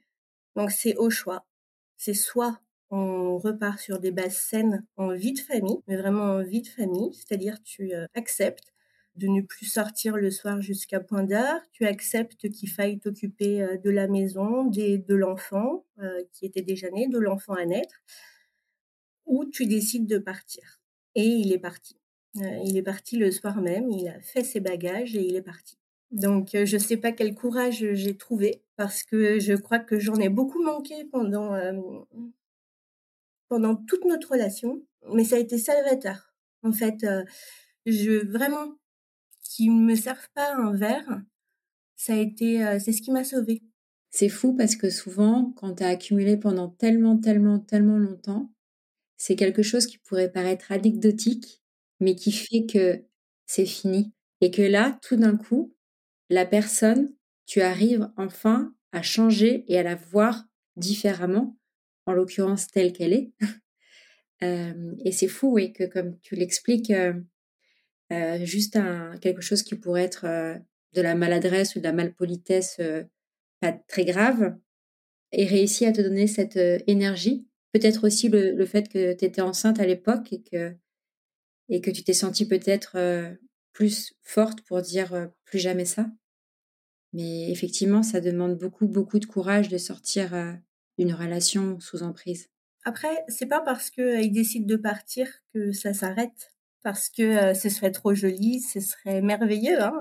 donc 0.56 0.72
c'est 0.72 0.96
au 0.98 1.10
choix. 1.10 1.46
C'est 1.98 2.14
soit 2.14 2.60
on 2.90 3.38
repart 3.38 3.80
sur 3.80 4.00
des 4.00 4.12
bases 4.12 4.38
saines 4.38 4.86
en 4.96 5.14
vie 5.14 5.34
de 5.34 5.40
famille, 5.40 5.80
mais 5.88 5.98
vraiment 5.98 6.24
en 6.24 6.44
vie 6.44 6.62
de 6.62 6.68
famille, 6.68 7.14
c'est-à-dire 7.14 7.62
tu 7.64 7.94
euh, 7.94 8.06
acceptes 8.14 8.74
de 9.16 9.28
ne 9.28 9.42
plus 9.42 9.66
sortir 9.66 10.18
le 10.18 10.30
soir 10.30 10.62
jusqu'à 10.62 11.00
point 11.00 11.24
d'heure, 11.24 11.62
tu 11.72 11.86
acceptes 11.86 12.50
qu'il 12.50 12.70
faille 12.70 13.00
t'occuper 13.00 13.66
de 13.82 13.90
la 13.90 14.10
maison, 14.10 14.66
de 14.66 15.16
l'enfant 15.16 15.86
qui 16.34 16.46
était 16.46 16.62
déjà 16.62 16.90
né, 16.90 17.08
de 17.08 17.18
l'enfant 17.18 17.54
à 17.54 17.66
naître, 17.66 18.04
ou 19.26 19.46
tu 19.46 19.68
décides 19.68 20.06
de 20.06 20.18
partir. 20.18 20.82
Et 21.16 21.24
il 21.24 21.54
est 21.54 21.60
parti. 21.60 21.96
Euh, 22.42 22.60
il 22.66 22.78
est 22.78 22.84
parti 22.84 23.18
le 23.18 23.32
soir 23.32 23.62
même, 23.62 23.90
il 23.92 24.08
a 24.10 24.20
fait 24.20 24.44
ses 24.44 24.60
bagages 24.60 25.16
et 25.16 25.26
il 25.26 25.36
est 25.36 25.42
parti. 25.42 25.78
Donc 26.12 26.54
euh, 26.54 26.66
je 26.66 26.76
ne 26.76 26.82
sais 26.82 26.98
pas 26.98 27.12
quel 27.12 27.34
courage 27.34 27.86
j'ai 27.94 28.18
trouvé 28.18 28.62
parce 28.76 29.04
que 29.04 29.40
je 29.40 29.54
crois 29.54 29.80
que 29.80 30.00
j'en 30.00 30.16
ai 30.16 30.30
beaucoup 30.30 30.62
manqué 30.62 31.06
pendant 31.06 31.54
euh, 31.54 31.74
pendant 33.48 33.76
toute 33.76 34.06
notre 34.06 34.32
relation, 34.32 34.82
mais 35.14 35.24
ça 35.24 35.38
a 35.38 35.40
été 35.40 35.58
salvateur. 35.58 36.34
En 36.64 36.72
fait, 36.72 37.06
je 37.86 38.26
vraiment 38.26 38.76
qui 39.42 39.70
ne 39.70 39.86
me 39.86 39.96
servent 39.96 40.30
pas 40.34 40.56
un 40.56 40.74
verre, 40.74 41.22
ça 41.96 42.14
a 42.14 42.18
été 42.18 42.80
c'est 42.80 42.92
ce 42.92 43.02
qui 43.02 43.12
m'a 43.12 43.24
sauvée. 43.24 43.62
C'est 44.10 44.30
fou 44.30 44.54
parce 44.56 44.76
que 44.76 44.90
souvent, 44.90 45.54
quand 45.58 45.76
tu 45.76 45.84
as 45.84 45.90
accumulé 45.90 46.38
pendant 46.38 46.70
tellement, 46.70 47.18
tellement, 47.18 47.60
tellement 47.60 47.98
longtemps, 47.98 48.50
c'est 49.18 49.36
quelque 49.36 49.62
chose 49.62 49.88
qui 49.88 49.98
pourrait 49.98 50.32
paraître 50.32 50.72
anecdotique, 50.72 51.65
mais 52.00 52.16
qui 52.16 52.32
fait 52.32 52.66
que 52.66 53.04
c'est 53.46 53.66
fini. 53.66 54.14
Et 54.42 54.52
que 54.52 54.62
là, 54.62 55.00
tout 55.02 55.16
d'un 55.16 55.38
coup, 55.38 55.74
la 56.30 56.46
personne, 56.46 57.14
tu 57.46 57.62
arrives 57.62 58.10
enfin 58.18 58.74
à 58.92 59.02
changer 59.02 59.66
et 59.68 59.78
à 59.78 59.84
la 59.84 59.96
voir 59.96 60.46
différemment, 60.76 61.58
en 62.06 62.14
l'occurrence 62.14 62.68
telle 62.68 62.94
qu'elle 62.94 63.14
est. 63.14 63.32
et 64.42 65.12
c'est 65.12 65.28
fou, 65.28 65.54
oui, 65.54 65.74
que 65.74 65.86
comme 65.86 66.20
tu 66.22 66.36
l'expliques, 66.36 66.94
juste 68.44 68.76
un, 68.76 69.18
quelque 69.18 69.42
chose 69.42 69.64
qui 69.64 69.76
pourrait 69.76 70.04
être 70.04 70.26
de 70.94 71.02
la 71.02 71.16
maladresse 71.16 71.76
ou 71.76 71.80
de 71.80 71.84
la 71.86 71.94
malpolitesse 71.94 72.80
pas 73.62 73.72
très 73.88 74.06
grave, 74.06 74.56
et 75.32 75.46
réussi 75.46 75.86
à 75.86 75.92
te 75.92 76.02
donner 76.02 76.28
cette 76.28 76.58
énergie. 76.88 77.48
Peut-être 77.74 78.06
aussi 78.06 78.30
le, 78.30 78.52
le 78.52 78.66
fait 78.66 78.88
que 78.88 79.14
tu 79.14 79.26
étais 79.26 79.42
enceinte 79.42 79.80
à 79.80 79.86
l'époque 79.86 80.32
et 80.32 80.42
que 80.42 80.76
et 81.70 81.82
que 81.82 81.92
tu 81.92 82.04
t'es 82.04 82.14
sentie 82.14 82.48
peut-être 82.48 82.98
plus 83.74 84.14
forte 84.24 84.62
pour 84.62 84.82
dire 84.82 85.30
plus 85.46 85.60
jamais 85.60 85.86
ça? 85.86 86.08
Mais 87.14 87.50
effectivement, 87.52 88.04
ça 88.04 88.20
demande 88.20 88.58
beaucoup, 88.58 88.88
beaucoup 88.88 89.20
de 89.20 89.26
courage 89.26 89.70
de 89.70 89.78
sortir 89.78 90.32
d'une 90.98 91.14
relation 91.14 91.80
sous 91.80 92.04
emprise. 92.04 92.50
Après, 92.84 93.24
c'est 93.28 93.48
pas 93.48 93.62
parce 93.62 93.90
qu'il 93.90 94.32
décide 94.32 94.68
de 94.68 94.76
partir 94.76 95.28
que 95.54 95.72
ça 95.72 95.94
s'arrête, 95.94 96.54
parce 96.84 97.10
que 97.10 97.54
ce 97.54 97.70
serait 97.70 97.92
trop 97.92 98.14
joli, 98.14 98.60
ce 98.60 98.80
serait 98.80 99.22
merveilleux, 99.22 99.82
hein, 99.82 99.94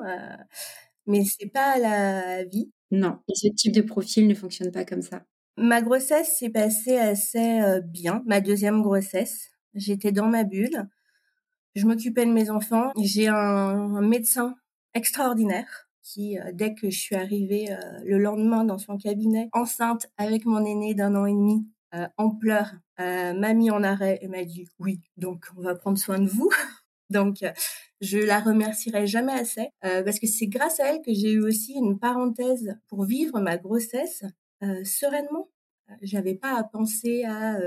mais 1.06 1.24
c'est 1.24 1.48
pas 1.48 1.78
la 1.78 2.44
vie. 2.44 2.70
Non, 2.90 3.20
et 3.28 3.34
ce 3.34 3.48
type 3.48 3.72
de 3.72 3.82
profil 3.82 4.26
ne 4.26 4.34
fonctionne 4.34 4.70
pas 4.70 4.84
comme 4.84 5.02
ça. 5.02 5.24
Ma 5.56 5.82
grossesse 5.82 6.36
s'est 6.38 6.50
passée 6.50 6.98
assez 6.98 7.60
bien, 7.84 8.22
ma 8.26 8.40
deuxième 8.40 8.82
grossesse. 8.82 9.50
J'étais 9.74 10.12
dans 10.12 10.28
ma 10.28 10.44
bulle. 10.44 10.88
Je 11.74 11.86
m'occupais 11.86 12.24
de 12.24 12.30
mes 12.30 12.50
enfants. 12.50 12.92
J'ai 13.00 13.28
un, 13.28 14.00
médecin 14.00 14.54
extraordinaire 14.94 15.88
qui, 16.02 16.38
dès 16.52 16.74
que 16.74 16.90
je 16.90 16.98
suis 16.98 17.16
arrivée 17.16 17.74
le 18.04 18.18
lendemain 18.18 18.64
dans 18.64 18.78
son 18.78 18.96
cabinet, 18.96 19.48
enceinte 19.52 20.06
avec 20.16 20.44
mon 20.44 20.64
aîné 20.64 20.94
d'un 20.94 21.14
an 21.16 21.26
et 21.26 21.32
demi, 21.32 21.66
en 22.16 22.30
pleurs, 22.30 22.74
m'a 22.98 23.54
mis 23.54 23.70
en 23.70 23.82
arrêt 23.82 24.18
et 24.22 24.28
m'a 24.28 24.44
dit 24.44 24.68
oui, 24.78 25.00
donc 25.16 25.46
on 25.56 25.62
va 25.62 25.74
prendre 25.74 25.98
soin 25.98 26.18
de 26.20 26.28
vous. 26.28 26.50
donc 27.10 27.44
je 28.00 28.18
la 28.18 28.38
remercierai 28.38 29.06
jamais 29.06 29.32
assez 29.32 29.68
parce 29.80 30.20
que 30.20 30.28
c'est 30.28 30.46
grâce 30.46 30.78
à 30.78 30.92
elle 30.92 31.02
que 31.02 31.12
j'ai 31.12 31.32
eu 31.32 31.42
aussi 31.42 31.72
une 31.72 31.98
parenthèse 31.98 32.76
pour 32.86 33.04
vivre 33.04 33.40
ma 33.40 33.56
grossesse 33.56 34.24
sereinement. 34.84 35.48
J'avais 36.02 36.34
pas 36.34 36.56
à 36.56 36.62
penser 36.62 37.24
à 37.24 37.58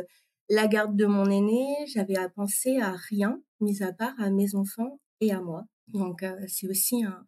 la 0.50 0.68
garde 0.68 0.96
de 0.96 1.06
mon 1.06 1.30
aîné, 1.30 1.66
j'avais 1.88 2.18
à 2.18 2.30
penser 2.30 2.78
à 2.80 2.94
rien, 2.96 3.42
mis 3.60 3.84
à 3.84 3.94
part 3.94 4.16
à 4.20 4.30
mes 4.30 4.56
enfants 4.56 5.00
et 5.22 5.32
à 5.32 5.42
moi. 5.42 5.66
Donc 5.88 6.24
c'est 6.48 6.68
aussi 6.68 7.04
un, 7.04 7.26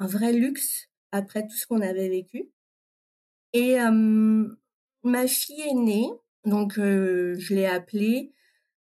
vrai 0.00 0.32
luxe 0.32 0.88
après 1.12 1.42
tout 1.42 1.56
ce 1.56 1.66
qu'on 1.66 1.80
avait 1.80 2.08
vécu. 2.08 2.50
Et 3.52 3.76
ma 5.02 5.26
fille 5.26 5.60
est 5.60 5.74
née, 5.74 6.08
donc 6.44 6.74
je 6.76 7.54
l'ai 7.54 7.66
appelée, 7.66 8.32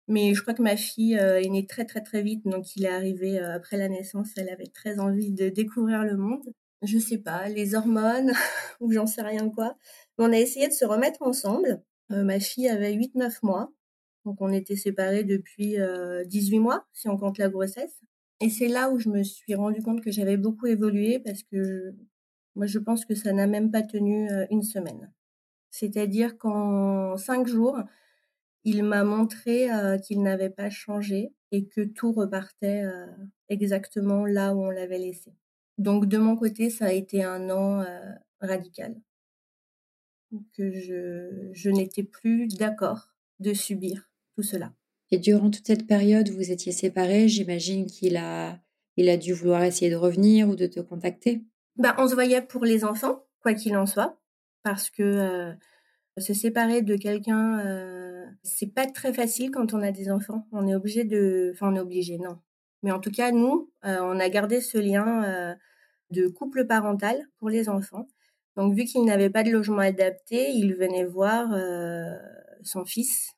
mais 0.07 0.33
je 0.33 0.41
crois 0.41 0.53
que 0.53 0.61
ma 0.61 0.77
fille 0.77 1.13
est 1.15 1.49
née 1.49 1.65
très 1.65 1.85
très 1.85 2.01
très 2.01 2.21
vite, 2.21 2.45
donc 2.45 2.75
il 2.75 2.85
est 2.85 2.89
arrivé 2.89 3.39
après 3.39 3.77
la 3.77 3.89
naissance, 3.89 4.29
elle 4.37 4.49
avait 4.49 4.67
très 4.67 4.99
envie 4.99 5.33
de 5.33 5.49
découvrir 5.49 6.03
le 6.03 6.17
monde. 6.17 6.45
Je 6.83 6.99
sais 6.99 7.17
pas, 7.17 7.49
les 7.49 7.75
hormones 7.75 8.31
ou 8.79 8.91
j'en 8.91 9.07
sais 9.07 9.23
rien 9.23 9.49
quoi. 9.49 9.75
On 10.17 10.31
a 10.31 10.37
essayé 10.37 10.67
de 10.67 10.73
se 10.73 10.85
remettre 10.85 11.21
ensemble. 11.23 11.81
Ma 12.09 12.39
fille 12.39 12.69
avait 12.69 12.93
8-9 12.95 13.39
mois, 13.43 13.71
donc 14.25 14.37
on 14.41 14.51
était 14.51 14.75
séparés 14.75 15.23
depuis 15.23 15.77
18 16.25 16.59
mois 16.59 16.85
si 16.93 17.09
on 17.09 17.17
compte 17.17 17.37
la 17.37 17.49
grossesse. 17.49 18.01
Et 18.39 18.49
c'est 18.49 18.67
là 18.67 18.89
où 18.91 18.99
je 18.99 19.09
me 19.09 19.23
suis 19.23 19.55
rendu 19.55 19.81
compte 19.81 20.01
que 20.01 20.11
j'avais 20.11 20.37
beaucoup 20.37 20.67
évolué 20.67 21.19
parce 21.19 21.43
que 21.43 21.95
moi 22.55 22.65
je 22.65 22.79
pense 22.79 23.05
que 23.05 23.15
ça 23.15 23.33
n'a 23.33 23.47
même 23.47 23.71
pas 23.71 23.81
tenu 23.81 24.29
une 24.51 24.63
semaine. 24.63 25.11
C'est-à-dire 25.71 26.37
qu'en 26.37 27.17
cinq 27.17 27.47
jours, 27.47 27.79
il 28.63 28.83
m'a 28.83 29.03
montré 29.03 29.69
qu'il 30.03 30.21
n'avait 30.21 30.49
pas 30.49 30.69
changé 30.69 31.33
et 31.51 31.67
que 31.67 31.81
tout 31.81 32.11
repartait 32.11 32.83
exactement 33.49 34.25
là 34.25 34.53
où 34.53 34.61
on 34.61 34.69
l'avait 34.69 34.99
laissé. 34.99 35.33
Donc 35.77 36.07
de 36.07 36.17
mon 36.17 36.35
côté, 36.35 36.69
ça 36.69 36.85
a 36.87 36.91
été 36.91 37.23
un 37.23 37.49
an 37.49 37.85
radical. 38.41 38.95
Que 40.53 40.71
je, 40.71 41.49
je 41.53 41.69
n'étais 41.69 42.03
plus 42.03 42.47
d'accord 42.47 43.09
de 43.39 43.53
subir 43.53 44.09
tout 44.35 44.43
cela. 44.43 44.73
Et 45.11 45.17
durant 45.17 45.49
toute 45.49 45.67
cette 45.67 45.87
période 45.87 46.29
où 46.29 46.33
vous 46.33 46.51
étiez 46.51 46.71
séparés, 46.71 47.27
j'imagine 47.27 47.85
qu'il 47.85 48.17
a, 48.17 48.59
il 48.97 49.09
a 49.09 49.17
dû 49.17 49.33
vouloir 49.33 49.63
essayer 49.63 49.89
de 49.89 49.95
revenir 49.95 50.49
ou 50.49 50.55
de 50.55 50.67
te 50.67 50.79
contacter? 50.79 51.43
Bah, 51.77 51.95
on 51.97 52.07
se 52.07 52.13
voyait 52.13 52.41
pour 52.41 52.65
les 52.65 52.83
enfants, 52.83 53.23
quoi 53.41 53.53
qu'il 53.53 53.77
en 53.77 53.85
soit 53.85 54.19
parce 54.67 54.89
que 54.89 55.03
euh, 55.03 55.53
se 56.17 56.33
séparer 56.33 56.81
de 56.81 56.97
quelqu'un, 56.97 57.59
euh, 57.59 58.25
c'est 58.43 58.73
pas 58.73 58.85
très 58.85 59.13
facile 59.13 59.49
quand 59.49 59.73
on 59.73 59.81
a 59.81 59.93
des 59.93 60.11
enfants. 60.11 60.45
On 60.51 60.67
est 60.67 60.75
obligé 60.75 61.05
de, 61.05 61.51
enfin 61.53 61.71
on 61.71 61.75
est 61.75 61.79
obligé, 61.79 62.17
non. 62.17 62.39
Mais 62.83 62.91
en 62.91 62.99
tout 62.99 63.11
cas, 63.11 63.31
nous, 63.31 63.71
euh, 63.85 63.97
on 64.01 64.19
a 64.19 64.27
gardé 64.27 64.59
ce 64.59 64.77
lien 64.77 65.55
de 66.11 66.27
couple 66.27 66.65
parental 66.65 67.17
pour 67.37 67.49
les 67.49 67.69
enfants. 67.69 68.07
Donc 68.57 68.73
vu 68.73 68.83
qu'il 68.83 69.05
n'avait 69.05 69.29
pas 69.29 69.43
de 69.43 69.51
logement 69.51 69.79
adapté, 69.79 70.51
il 70.51 70.75
venait 70.75 71.05
voir 71.05 71.47
son 72.63 72.83
fils 72.83 73.35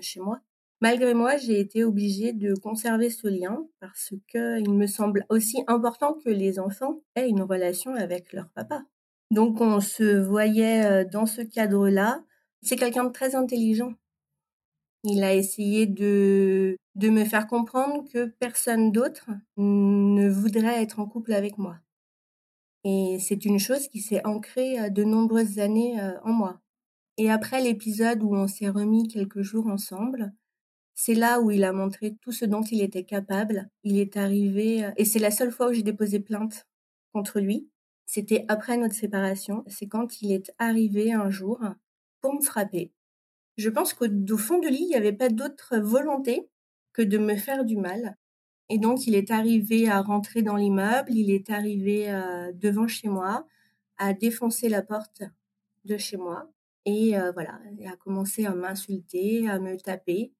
chez 0.00 0.20
moi. 0.20 0.40
Malgré 0.80 1.14
moi, 1.14 1.36
j'ai 1.36 1.60
été 1.60 1.84
obligée 1.84 2.32
de 2.32 2.54
conserver 2.54 3.10
ce 3.10 3.28
lien 3.28 3.66
parce 3.80 4.14
que 4.32 4.60
il 4.60 4.72
me 4.72 4.86
semble 4.86 5.26
aussi 5.28 5.62
important 5.66 6.14
que 6.14 6.30
les 6.30 6.58
enfants 6.58 7.02
aient 7.14 7.28
une 7.28 7.42
relation 7.42 7.94
avec 7.94 8.32
leur 8.32 8.48
papa. 8.50 8.82
Donc 9.30 9.60
on 9.60 9.80
se 9.80 10.18
voyait 10.20 11.04
dans 11.06 11.26
ce 11.26 11.42
cadre-là. 11.42 12.24
C'est 12.62 12.76
quelqu'un 12.76 13.04
de 13.04 13.12
très 13.12 13.34
intelligent. 13.34 13.92
Il 15.04 15.24
a 15.24 15.34
essayé 15.34 15.86
de, 15.86 16.76
de 16.94 17.10
me 17.10 17.24
faire 17.24 17.48
comprendre 17.48 18.04
que 18.12 18.26
personne 18.26 18.92
d'autre 18.92 19.28
ne 19.56 20.28
voudrait 20.28 20.82
être 20.82 21.00
en 21.00 21.06
couple 21.06 21.32
avec 21.32 21.58
moi. 21.58 21.76
Et 22.84 23.18
c'est 23.20 23.44
une 23.44 23.58
chose 23.58 23.88
qui 23.88 24.00
s'est 24.00 24.24
ancrée 24.26 24.90
de 24.90 25.04
nombreuses 25.04 25.58
années 25.58 26.00
en 26.24 26.32
moi. 26.32 26.60
Et 27.16 27.30
après 27.30 27.60
l'épisode 27.60 28.22
où 28.22 28.34
on 28.34 28.48
s'est 28.48 28.68
remis 28.68 29.06
quelques 29.06 29.42
jours 29.42 29.68
ensemble, 29.68 30.32
c'est 30.94 31.14
là 31.14 31.40
où 31.40 31.50
il 31.50 31.64
a 31.64 31.72
montré 31.72 32.16
tout 32.20 32.32
ce 32.32 32.44
dont 32.44 32.62
il 32.62 32.82
était 32.82 33.04
capable. 33.04 33.70
Il 33.82 33.98
est 33.98 34.16
arrivé, 34.16 34.90
et 34.96 35.04
c'est 35.04 35.18
la 35.18 35.30
seule 35.30 35.52
fois 35.52 35.68
où 35.68 35.72
j'ai 35.72 35.82
déposé 35.82 36.20
plainte 36.20 36.66
contre 37.12 37.40
lui. 37.40 37.68
C'était 38.06 38.44
après 38.48 38.76
notre 38.76 38.94
séparation. 38.94 39.64
C'est 39.68 39.86
quand 39.86 40.20
il 40.20 40.32
est 40.32 40.52
arrivé 40.58 41.12
un 41.12 41.30
jour 41.30 41.60
pour 42.20 42.34
me 42.34 42.42
frapper. 42.42 42.92
Je 43.56 43.70
pense 43.70 43.94
qu'au 43.94 44.36
fond 44.36 44.58
de 44.58 44.68
lui, 44.68 44.82
il 44.82 44.88
n'y 44.88 44.94
avait 44.94 45.12
pas 45.12 45.28
d'autre 45.28 45.78
volonté 45.78 46.48
que 46.92 47.02
de 47.02 47.18
me 47.18 47.36
faire 47.36 47.64
du 47.64 47.76
mal. 47.76 48.16
Et 48.72 48.78
donc, 48.78 49.06
il 49.06 49.14
est 49.14 49.30
arrivé 49.30 49.86
à 49.90 50.00
rentrer 50.00 50.40
dans 50.40 50.56
l'immeuble, 50.56 51.12
il 51.12 51.30
est 51.30 51.50
arrivé 51.50 52.10
euh, 52.10 52.52
devant 52.54 52.88
chez 52.88 53.06
moi, 53.06 53.46
à 53.98 54.14
défoncer 54.14 54.70
la 54.70 54.80
porte 54.80 55.24
de 55.84 55.98
chez 55.98 56.16
moi. 56.16 56.50
Et 56.86 57.18
euh, 57.18 57.32
voilà, 57.32 57.60
il 57.78 57.86
a 57.86 57.96
commencé 57.96 58.46
à 58.46 58.54
m'insulter, 58.54 59.46
à 59.46 59.58
me 59.58 59.76
taper. 59.76 60.32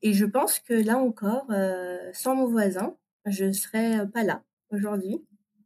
Et 0.00 0.14
je 0.14 0.24
pense 0.24 0.58
que 0.58 0.72
là 0.72 0.96
encore, 0.96 1.44
euh, 1.50 1.98
sans 2.14 2.34
mon 2.34 2.46
voisin, 2.46 2.96
je 3.26 3.52
serais 3.52 4.08
pas 4.08 4.22
là 4.22 4.42
aujourd'hui. 4.70 5.22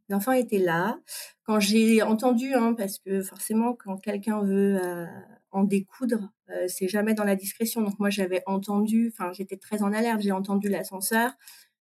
L'enfant 0.09 0.33
était 0.33 0.57
là. 0.57 0.99
Quand 1.43 1.61
j'ai 1.61 2.01
entendu, 2.01 2.55
hein, 2.55 2.73
parce 2.73 2.99
que 2.99 3.21
forcément, 3.21 3.73
quand 3.73 3.95
quelqu'un 3.95 4.41
veut 4.41 4.81
en 5.51 5.63
découdre, 5.63 6.29
euh, 6.51 6.65
c'est 6.67 6.87
jamais 6.87 7.13
dans 7.13 7.23
la 7.23 7.35
discrétion. 7.35 7.81
Donc 7.81 7.99
moi, 7.99 8.09
j'avais 8.09 8.43
entendu, 8.45 9.11
enfin, 9.13 9.31
j'étais 9.33 9.57
très 9.57 9.81
en 9.83 9.93
alerte. 9.93 10.21
J'ai 10.21 10.31
entendu 10.31 10.69
l'ascenseur, 10.69 11.31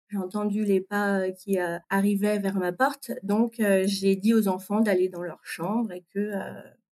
j'ai 0.09 0.17
entendu 0.17 0.65
les 0.65 0.81
pas 0.81 1.21
euh, 1.21 1.33
qui 1.33 1.59
arrivaient 1.91 2.39
vers 2.39 2.57
ma 2.57 2.73
porte. 2.73 3.13
Donc 3.23 3.57
j'ai 3.59 4.17
dit 4.17 4.35
aux 4.35 4.49
enfants 4.49 4.81
d'aller 4.81 5.09
dans 5.09 5.23
leur 5.23 5.45
chambre 5.45 5.93
et 5.93 6.05
que 6.15 6.33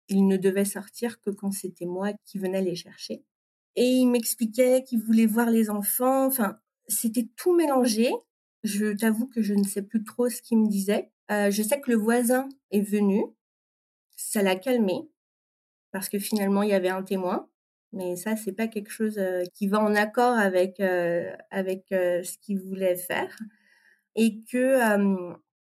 ils 0.09 0.27
ne 0.27 0.37
devaient 0.37 0.65
sortir 0.65 1.21
que 1.21 1.31
quand 1.31 1.53
c'était 1.53 1.87
moi 1.87 2.13
qui 2.25 2.39
venais 2.39 2.63
les 2.63 2.75
chercher. 2.75 3.23
Et 3.77 3.85
il 3.85 4.07
m'expliquait 4.07 4.83
qu'il 4.83 5.01
voulait 5.01 5.27
voir 5.27 5.51
les 5.51 5.71
enfants. 5.71 6.27
Enfin, 6.27 6.59
c'était 6.89 7.29
tout 7.37 7.55
mélangé. 7.55 8.11
Je 8.65 8.93
t'avoue 8.93 9.29
que 9.29 9.43
je 9.43 9.55
ne 9.55 9.63
sais 9.63 9.83
plus 9.83 10.03
trop 10.03 10.29
ce 10.29 10.43
qu'il 10.43 10.59
me 10.59 10.69
disait. 10.69 11.11
Euh, 11.31 11.51
je 11.51 11.63
sais 11.63 11.81
que 11.81 11.91
le 11.91 11.97
voisin 11.97 12.49
est 12.71 12.81
venu. 12.81 13.23
Ça 14.17 14.43
l'a 14.43 14.57
calmé 14.57 15.09
parce 15.93 16.09
que 16.09 16.19
finalement 16.19 16.63
il 16.63 16.71
y 16.71 16.75
avait 16.75 16.89
un 16.89 17.03
témoin. 17.03 17.49
Mais 17.93 18.17
ça, 18.17 18.37
c'est 18.37 18.53
pas 18.53 18.69
quelque 18.69 18.91
chose 18.91 19.21
qui 19.55 19.67
va 19.67 19.81
en 19.81 19.95
accord 19.95 20.37
avec 20.37 20.81
avec 20.81 21.87
ce 21.91 22.39
qu'il 22.39 22.59
voulait 22.61 22.97
faire. 22.97 23.37
Et 24.15 24.43
que 24.45 24.79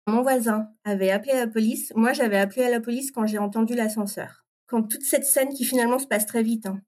mon 0.08 0.22
voisin 0.22 0.70
avait 0.84 1.12
appelé 1.12 1.34
la 1.34 1.48
police. 1.48 1.94
Moi, 1.96 2.14
j'avais 2.14 2.38
appelé 2.38 2.64
à 2.64 2.70
la 2.70 2.80
police 2.80 3.12
quand 3.12 3.26
j'ai 3.26 3.38
entendu 3.38 3.76
l'ascenseur. 3.76 4.46
Quand 4.66 4.84
toute 4.84 5.04
cette 5.04 5.26
scène 5.26 5.50
qui 5.50 5.64
finalement 5.64 6.00
se 6.00 6.08
passe 6.08 6.26
très 6.26 6.44
vite. 6.44 6.66
Hein. 6.66 6.82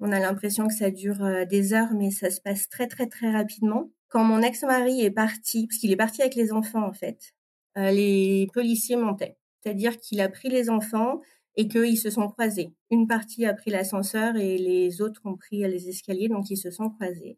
On 0.00 0.12
a 0.12 0.20
l'impression 0.20 0.66
que 0.66 0.74
ça 0.74 0.90
dure 0.90 1.46
des 1.46 1.74
heures, 1.74 1.92
mais 1.92 2.10
ça 2.10 2.30
se 2.30 2.40
passe 2.40 2.68
très 2.68 2.86
très 2.86 3.06
très 3.06 3.30
rapidement. 3.30 3.90
Quand 4.08 4.24
mon 4.24 4.40
ex-mari 4.42 5.02
est 5.02 5.10
parti, 5.10 5.66
parce 5.66 5.78
qu'il 5.78 5.92
est 5.92 5.96
parti 5.96 6.22
avec 6.22 6.34
les 6.34 6.52
enfants 6.52 6.86
en 6.86 6.92
fait, 6.92 7.34
les 7.76 8.48
policiers 8.54 8.96
montaient. 8.96 9.36
C'est-à-dire 9.62 9.98
qu'il 9.98 10.20
a 10.20 10.28
pris 10.28 10.48
les 10.48 10.70
enfants 10.70 11.20
et 11.58 11.68
qu'ils 11.68 11.98
se 11.98 12.08
sont 12.08 12.28
croisés. 12.28 12.72
Une 12.90 13.06
partie 13.06 13.44
a 13.44 13.52
pris 13.52 13.70
l'ascenseur 13.70 14.36
et 14.36 14.56
les 14.56 15.02
autres 15.02 15.20
ont 15.26 15.36
pris 15.36 15.58
les 15.58 15.88
escaliers, 15.90 16.28
donc 16.28 16.48
ils 16.48 16.56
se 16.56 16.70
sont 16.70 16.88
croisés. 16.88 17.36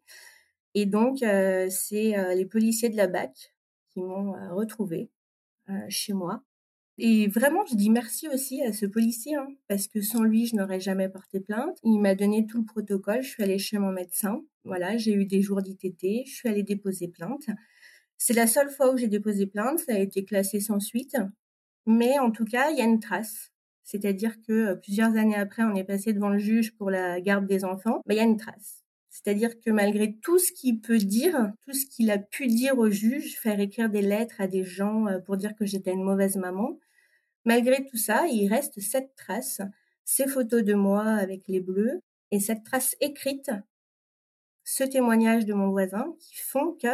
Et 0.75 0.85
donc, 0.85 1.21
euh, 1.23 1.67
c'est 1.69 2.17
euh, 2.17 2.33
les 2.33 2.45
policiers 2.45 2.89
de 2.89 2.95
la 2.95 3.07
BAC 3.07 3.53
qui 3.89 3.99
m'ont 3.99 4.33
retrouvé 4.55 5.09
chez 5.89 6.13
moi. 6.13 6.43
Et 6.97 7.27
vraiment, 7.27 7.65
je 7.65 7.75
dis 7.75 7.89
merci 7.89 8.27
aussi 8.27 8.61
à 8.61 8.73
ce 8.73 8.85
policier, 8.85 9.35
hein, 9.35 9.47
parce 9.67 9.87
que 9.87 10.01
sans 10.01 10.23
lui, 10.23 10.45
je 10.45 10.55
n'aurais 10.55 10.79
jamais 10.79 11.09
porté 11.09 11.39
plainte. 11.39 11.79
Il 11.83 11.99
m'a 11.99 12.13
donné 12.13 12.45
tout 12.45 12.59
le 12.59 12.65
protocole. 12.65 13.23
Je 13.23 13.29
suis 13.29 13.43
allée 13.43 13.57
chez 13.57 13.79
mon 13.79 13.91
médecin. 13.91 14.43
Voilà, 14.65 14.97
j'ai 14.97 15.13
eu 15.13 15.25
des 15.25 15.41
jours 15.41 15.63
d'ITT. 15.63 16.27
Je 16.27 16.31
suis 16.31 16.47
allée 16.47 16.61
déposer 16.61 17.07
plainte. 17.07 17.47
C'est 18.17 18.33
la 18.33 18.45
seule 18.45 18.69
fois 18.69 18.93
où 18.93 18.97
j'ai 18.97 19.07
déposé 19.07 19.47
plainte. 19.47 19.79
Ça 19.79 19.95
a 19.95 19.97
été 19.97 20.25
classé 20.25 20.59
sans 20.59 20.79
suite. 20.79 21.17
Mais 21.87 22.19
en 22.19 22.29
tout 22.29 22.45
cas, 22.45 22.69
il 22.69 22.77
y 22.77 22.81
a 22.81 22.85
une 22.85 22.99
trace. 22.99 23.51
C'est-à-dire 23.83 24.41
que 24.47 24.75
plusieurs 24.75 25.15
années 25.17 25.35
après, 25.35 25.63
on 25.63 25.75
est 25.75 25.83
passé 25.83 26.13
devant 26.13 26.29
le 26.29 26.37
juge 26.37 26.75
pour 26.75 26.89
la 26.89 27.19
garde 27.21 27.47
des 27.47 27.65
enfants, 27.65 28.01
bah, 28.05 28.13
il 28.13 28.17
y 28.17 28.19
a 28.19 28.23
une 28.23 28.37
trace. 28.37 28.83
C'est-à-dire 29.09 29.59
que 29.59 29.69
malgré 29.69 30.15
tout 30.15 30.39
ce 30.39 30.51
qu'il 30.53 30.79
peut 30.79 30.97
dire, 30.97 31.51
tout 31.65 31.73
ce 31.73 31.85
qu'il 31.85 32.09
a 32.11 32.17
pu 32.17 32.47
dire 32.47 32.77
au 32.77 32.89
juge, 32.89 33.37
faire 33.37 33.59
écrire 33.59 33.89
des 33.89 34.01
lettres 34.01 34.39
à 34.39 34.47
des 34.47 34.63
gens 34.63 35.05
pour 35.25 35.37
dire 35.37 35.55
que 35.55 35.65
j'étais 35.65 35.91
une 35.91 36.03
mauvaise 36.03 36.37
maman, 36.37 36.79
malgré 37.43 37.85
tout 37.85 37.97
ça, 37.97 38.25
il 38.27 38.47
reste 38.47 38.79
cette 38.79 39.13
trace, 39.15 39.61
ces 40.05 40.27
photos 40.27 40.63
de 40.63 40.73
moi 40.73 41.03
avec 41.03 41.47
les 41.47 41.59
bleus 41.59 42.01
et 42.31 42.39
cette 42.39 42.63
trace 42.63 42.95
écrite, 43.01 43.51
ce 44.63 44.85
témoignage 44.85 45.45
de 45.45 45.53
mon 45.53 45.69
voisin 45.71 46.15
qui 46.19 46.35
font 46.35 46.73
que 46.81 46.87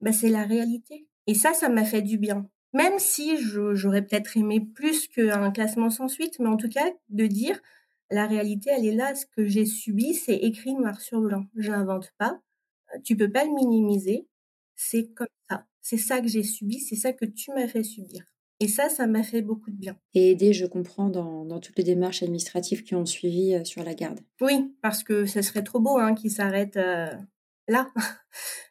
bah, 0.00 0.12
c'est 0.12 0.28
la 0.28 0.44
réalité. 0.44 1.08
Et 1.26 1.34
ça, 1.34 1.52
ça 1.52 1.68
m'a 1.68 1.84
fait 1.84 2.02
du 2.02 2.18
bien. 2.18 2.48
Même 2.76 2.98
si 2.98 3.38
j'aurais 3.38 4.02
peut-être 4.02 4.36
aimé 4.36 4.60
plus 4.60 5.08
qu'un 5.08 5.50
classement 5.50 5.88
sans 5.88 6.08
suite, 6.08 6.38
mais 6.40 6.48
en 6.48 6.58
tout 6.58 6.68
cas, 6.68 6.84
de 7.08 7.26
dire, 7.26 7.58
la 8.10 8.26
réalité, 8.26 8.68
elle 8.70 8.84
est 8.84 8.94
là. 8.94 9.14
Ce 9.14 9.24
que 9.24 9.46
j'ai 9.46 9.64
subi, 9.64 10.12
c'est 10.12 10.36
écrit 10.36 10.74
noir 10.74 11.00
sur 11.00 11.22
blanc. 11.22 11.46
Je 11.56 11.70
l'invente 11.70 12.12
pas. 12.18 12.38
Tu 13.02 13.16
peux 13.16 13.32
pas 13.32 13.46
le 13.46 13.54
minimiser. 13.54 14.28
C'est 14.74 15.08
comme 15.14 15.26
ça. 15.48 15.64
C'est 15.80 15.96
ça 15.96 16.20
que 16.20 16.28
j'ai 16.28 16.42
subi. 16.42 16.78
C'est 16.80 16.96
ça 16.96 17.14
que 17.14 17.24
tu 17.24 17.50
m'as 17.52 17.66
fait 17.66 17.82
subir. 17.82 18.24
Et 18.60 18.68
ça, 18.68 18.90
ça 18.90 19.06
m'a 19.06 19.22
fait 19.22 19.40
beaucoup 19.40 19.70
de 19.70 19.76
bien. 19.76 19.96
Et 20.12 20.32
aider, 20.32 20.52
je 20.52 20.66
comprends, 20.66 21.08
dans, 21.08 21.60
toutes 21.60 21.78
les 21.78 21.84
démarches 21.84 22.22
administratives 22.22 22.82
qui 22.82 22.94
ont 22.94 23.06
suivi 23.06 23.54
euh, 23.54 23.64
sur 23.64 23.84
la 23.84 23.94
garde. 23.94 24.20
Oui, 24.42 24.74
parce 24.82 25.02
que 25.02 25.24
ce 25.24 25.40
serait 25.40 25.64
trop 25.64 25.80
beau 25.80 25.96
hein, 25.96 26.14
qu'il 26.14 26.30
s'arrête 26.30 26.76
euh, 26.76 27.10
là. 27.68 27.90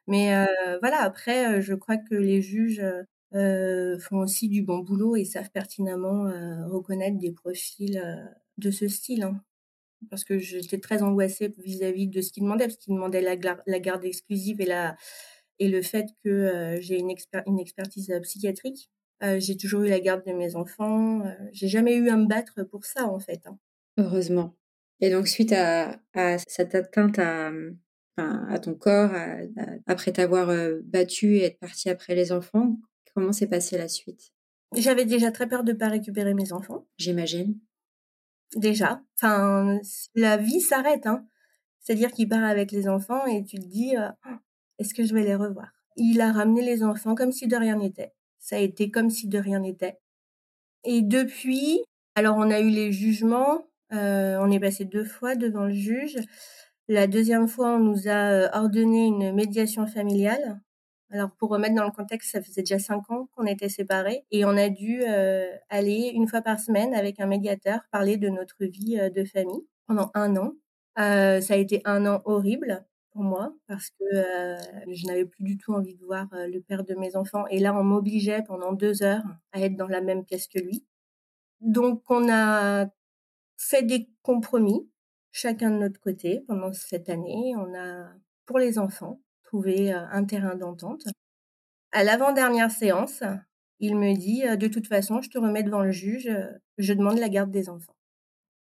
Mais 0.07 0.35
euh, 0.35 0.77
voilà, 0.79 1.01
après, 1.01 1.59
je 1.63 1.73
crois 1.73 1.97
que 1.97 2.13
les 2.13 2.43
juges 2.43 2.81
euh, 2.81 3.01
font 3.99 4.19
aussi 4.19 4.47
du 4.47 4.61
bon 4.61 4.79
boulot 4.79 5.15
et 5.15 5.25
savent 5.25 5.51
pertinemment 5.51 6.27
euh, 6.27 6.65
reconnaître 6.67 7.17
des 7.17 7.31
profils 7.31 7.97
euh, 7.97 8.23
de 8.57 8.71
ce 8.71 8.87
style. 8.87 9.23
Hein. 9.23 9.41
Parce 10.09 10.23
que 10.23 10.37
j'étais 10.37 10.79
très 10.79 11.01
angoissée 11.01 11.53
vis-à-vis 11.57 12.07
de 12.07 12.21
ce 12.21 12.31
qu'ils 12.31 12.43
demandaient, 12.43 12.65
parce 12.65 12.77
qu'ils 12.77 12.93
demandaient 12.93 13.21
la, 13.21 13.35
garde 13.79 14.05
exclusive 14.05 14.61
et, 14.61 14.65
la, 14.65 14.95
et 15.59 15.67
le 15.67 15.81
fait 15.81 16.07
que 16.23 16.77
j'ai 16.79 16.99
une, 16.99 17.11
une, 17.47 17.59
expertise 17.59 18.13
psychiatrique. 18.21 18.91
j'ai 19.21 19.57
toujours 19.57 19.81
eu 19.81 19.87
la 19.87 19.99
garde 19.99 20.23
de 20.27 20.33
mes 20.33 20.55
enfants. 20.55 21.23
j'ai 21.53 21.69
jamais 21.69 21.95
eu 21.95 22.09
à 22.09 22.17
me 22.17 22.27
battre 22.27 22.61
pour 22.63 22.85
ça, 22.85 23.07
en 23.07 23.19
fait. 23.19 23.41
Hein. 23.47 23.57
Heureusement. 23.97 24.55
Et 24.99 25.09
donc, 25.09 25.27
suite 25.27 25.53
à, 25.53 25.99
à 26.13 26.37
cette 26.37 26.75
atteinte 26.75 27.17
à, 27.17 27.51
à 28.17 28.59
ton 28.59 28.75
corps, 28.75 29.11
après 29.87 30.11
t'avoir 30.11 30.53
battu 30.83 31.37
et 31.37 31.45
être 31.45 31.59
partie 31.59 31.89
après 31.89 32.13
les 32.13 32.31
enfants, 32.31 32.77
Comment 33.15 33.31
s'est 33.31 33.47
passée 33.47 33.77
la 33.77 33.87
suite? 33.87 34.33
J'avais 34.75 35.05
déjà 35.05 35.31
très 35.31 35.47
peur 35.47 35.63
de 35.63 35.71
ne 35.71 35.77
pas 35.77 35.87
récupérer 35.87 36.33
mes 36.33 36.51
enfants. 36.51 36.85
J'imagine. 36.97 37.57
Déjà. 38.55 39.01
Enfin, 39.15 39.79
la 40.15 40.35
vie 40.35 40.59
s'arrête. 40.59 41.07
Hein. 41.07 41.25
C'est-à-dire 41.79 42.11
qu'il 42.11 42.27
part 42.27 42.43
avec 42.43 42.71
les 42.71 42.89
enfants 42.89 43.25
et 43.25 43.43
tu 43.45 43.57
te 43.57 43.65
dis, 43.65 43.95
euh, 43.95 44.09
est-ce 44.79 44.93
que 44.93 45.05
je 45.05 45.13
vais 45.13 45.23
les 45.23 45.35
revoir? 45.35 45.71
Il 45.95 46.19
a 46.19 46.33
ramené 46.33 46.61
les 46.61 46.83
enfants 46.83 47.15
comme 47.15 47.31
si 47.31 47.47
de 47.47 47.55
rien 47.55 47.77
n'était. 47.77 48.13
Ça 48.37 48.57
a 48.57 48.59
été 48.59 48.91
comme 48.91 49.09
si 49.09 49.27
de 49.27 49.37
rien 49.37 49.61
n'était. 49.61 49.97
Et 50.83 51.01
depuis, 51.01 51.81
alors 52.15 52.35
on 52.37 52.51
a 52.51 52.59
eu 52.59 52.69
les 52.69 52.91
jugements. 52.91 53.65
Euh, 53.93 54.37
on 54.41 54.51
est 54.51 54.59
passé 54.59 54.83
deux 54.83 55.05
fois 55.05 55.35
devant 55.35 55.65
le 55.65 55.73
juge. 55.73 56.17
La 56.89 57.07
deuxième 57.07 57.47
fois, 57.47 57.75
on 57.75 57.79
nous 57.79 58.07
a 58.07 58.31
euh, 58.31 58.49
ordonné 58.51 59.05
une 59.05 59.33
médiation 59.33 59.87
familiale 59.87 60.59
alors 61.15 61.31
pour 61.31 61.49
remettre 61.49 61.75
dans 61.75 61.85
le 61.85 61.91
contexte, 61.91 62.31
ça 62.31 62.41
faisait 62.41 62.61
déjà 62.61 62.77
cinq 62.77 63.09
ans 63.09 63.29
qu'on 63.33 63.45
était 63.45 63.69
séparés 63.69 64.25
et 64.31 64.43
on 64.43 64.57
a 64.57 64.67
dû 64.67 65.01
euh, 65.07 65.49
aller 65.69 66.11
une 66.13 66.27
fois 66.27 66.41
par 66.41 66.59
semaine 66.59 66.93
avec 66.93 67.21
un 67.21 67.25
médiateur 67.25 67.79
parler 67.89 68.17
de 68.17 68.27
notre 68.27 68.65
vie 68.65 68.99
euh, 68.99 69.09
de 69.09 69.23
famille 69.23 69.65
pendant 69.87 70.11
un 70.13 70.35
an. 70.35 70.51
Euh, 70.99 71.39
ça 71.39 71.53
a 71.53 71.57
été 71.57 71.81
un 71.85 72.05
an 72.05 72.21
horrible 72.25 72.85
pour 73.13 73.23
moi 73.23 73.53
parce 73.67 73.91
que 73.91 74.05
je 74.91 75.07
n'avais 75.07 75.23
plus 75.23 75.45
du 75.45 75.57
tout 75.57 75.73
envie 75.73 75.95
de 75.95 76.03
voir 76.03 76.27
le 76.33 76.59
père 76.59 76.83
de 76.83 76.95
mes 76.95 77.15
enfants 77.15 77.47
et 77.47 77.59
là 77.59 77.73
on 77.73 77.83
m'obligeait 77.83 78.43
pendant 78.45 78.73
deux 78.73 79.03
heures 79.03 79.23
à 79.53 79.61
être 79.61 79.77
dans 79.77 79.87
la 79.87 80.01
même 80.01 80.25
pièce 80.25 80.49
que 80.49 80.59
lui. 80.59 80.85
Donc 81.61 82.03
on 82.09 82.29
a 82.29 82.87
fait 83.57 83.83
des 83.83 84.09
compromis 84.21 84.89
chacun 85.31 85.71
de 85.71 85.77
notre 85.77 86.01
côté 86.01 86.41
pendant 86.45 86.73
cette 86.73 87.07
année. 87.09 87.53
On 87.55 87.73
a 87.73 88.09
pour 88.45 88.59
les 88.59 88.77
enfants 88.77 89.21
trouver 89.45 89.91
un 89.91 90.25
terrain 90.25 90.55
d'entente. 90.55 91.05
À 91.91 92.03
l'avant-dernière 92.03 92.71
séance, 92.71 93.23
il 93.79 93.95
me 93.95 94.13
dit 94.15 94.43
de 94.57 94.67
toute 94.67 94.87
façon, 94.87 95.21
je 95.21 95.29
te 95.29 95.37
remets 95.37 95.63
devant 95.63 95.81
le 95.81 95.91
juge, 95.91 96.29
je 96.77 96.93
demande 96.93 97.19
la 97.19 97.29
garde 97.29 97.51
des 97.51 97.69
enfants. 97.69 97.95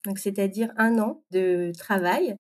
Donc 0.06 0.20
c'est-à-dire 0.20 0.72
un 0.78 1.00
an 1.00 1.24
de 1.32 1.72
travail, 1.78 2.36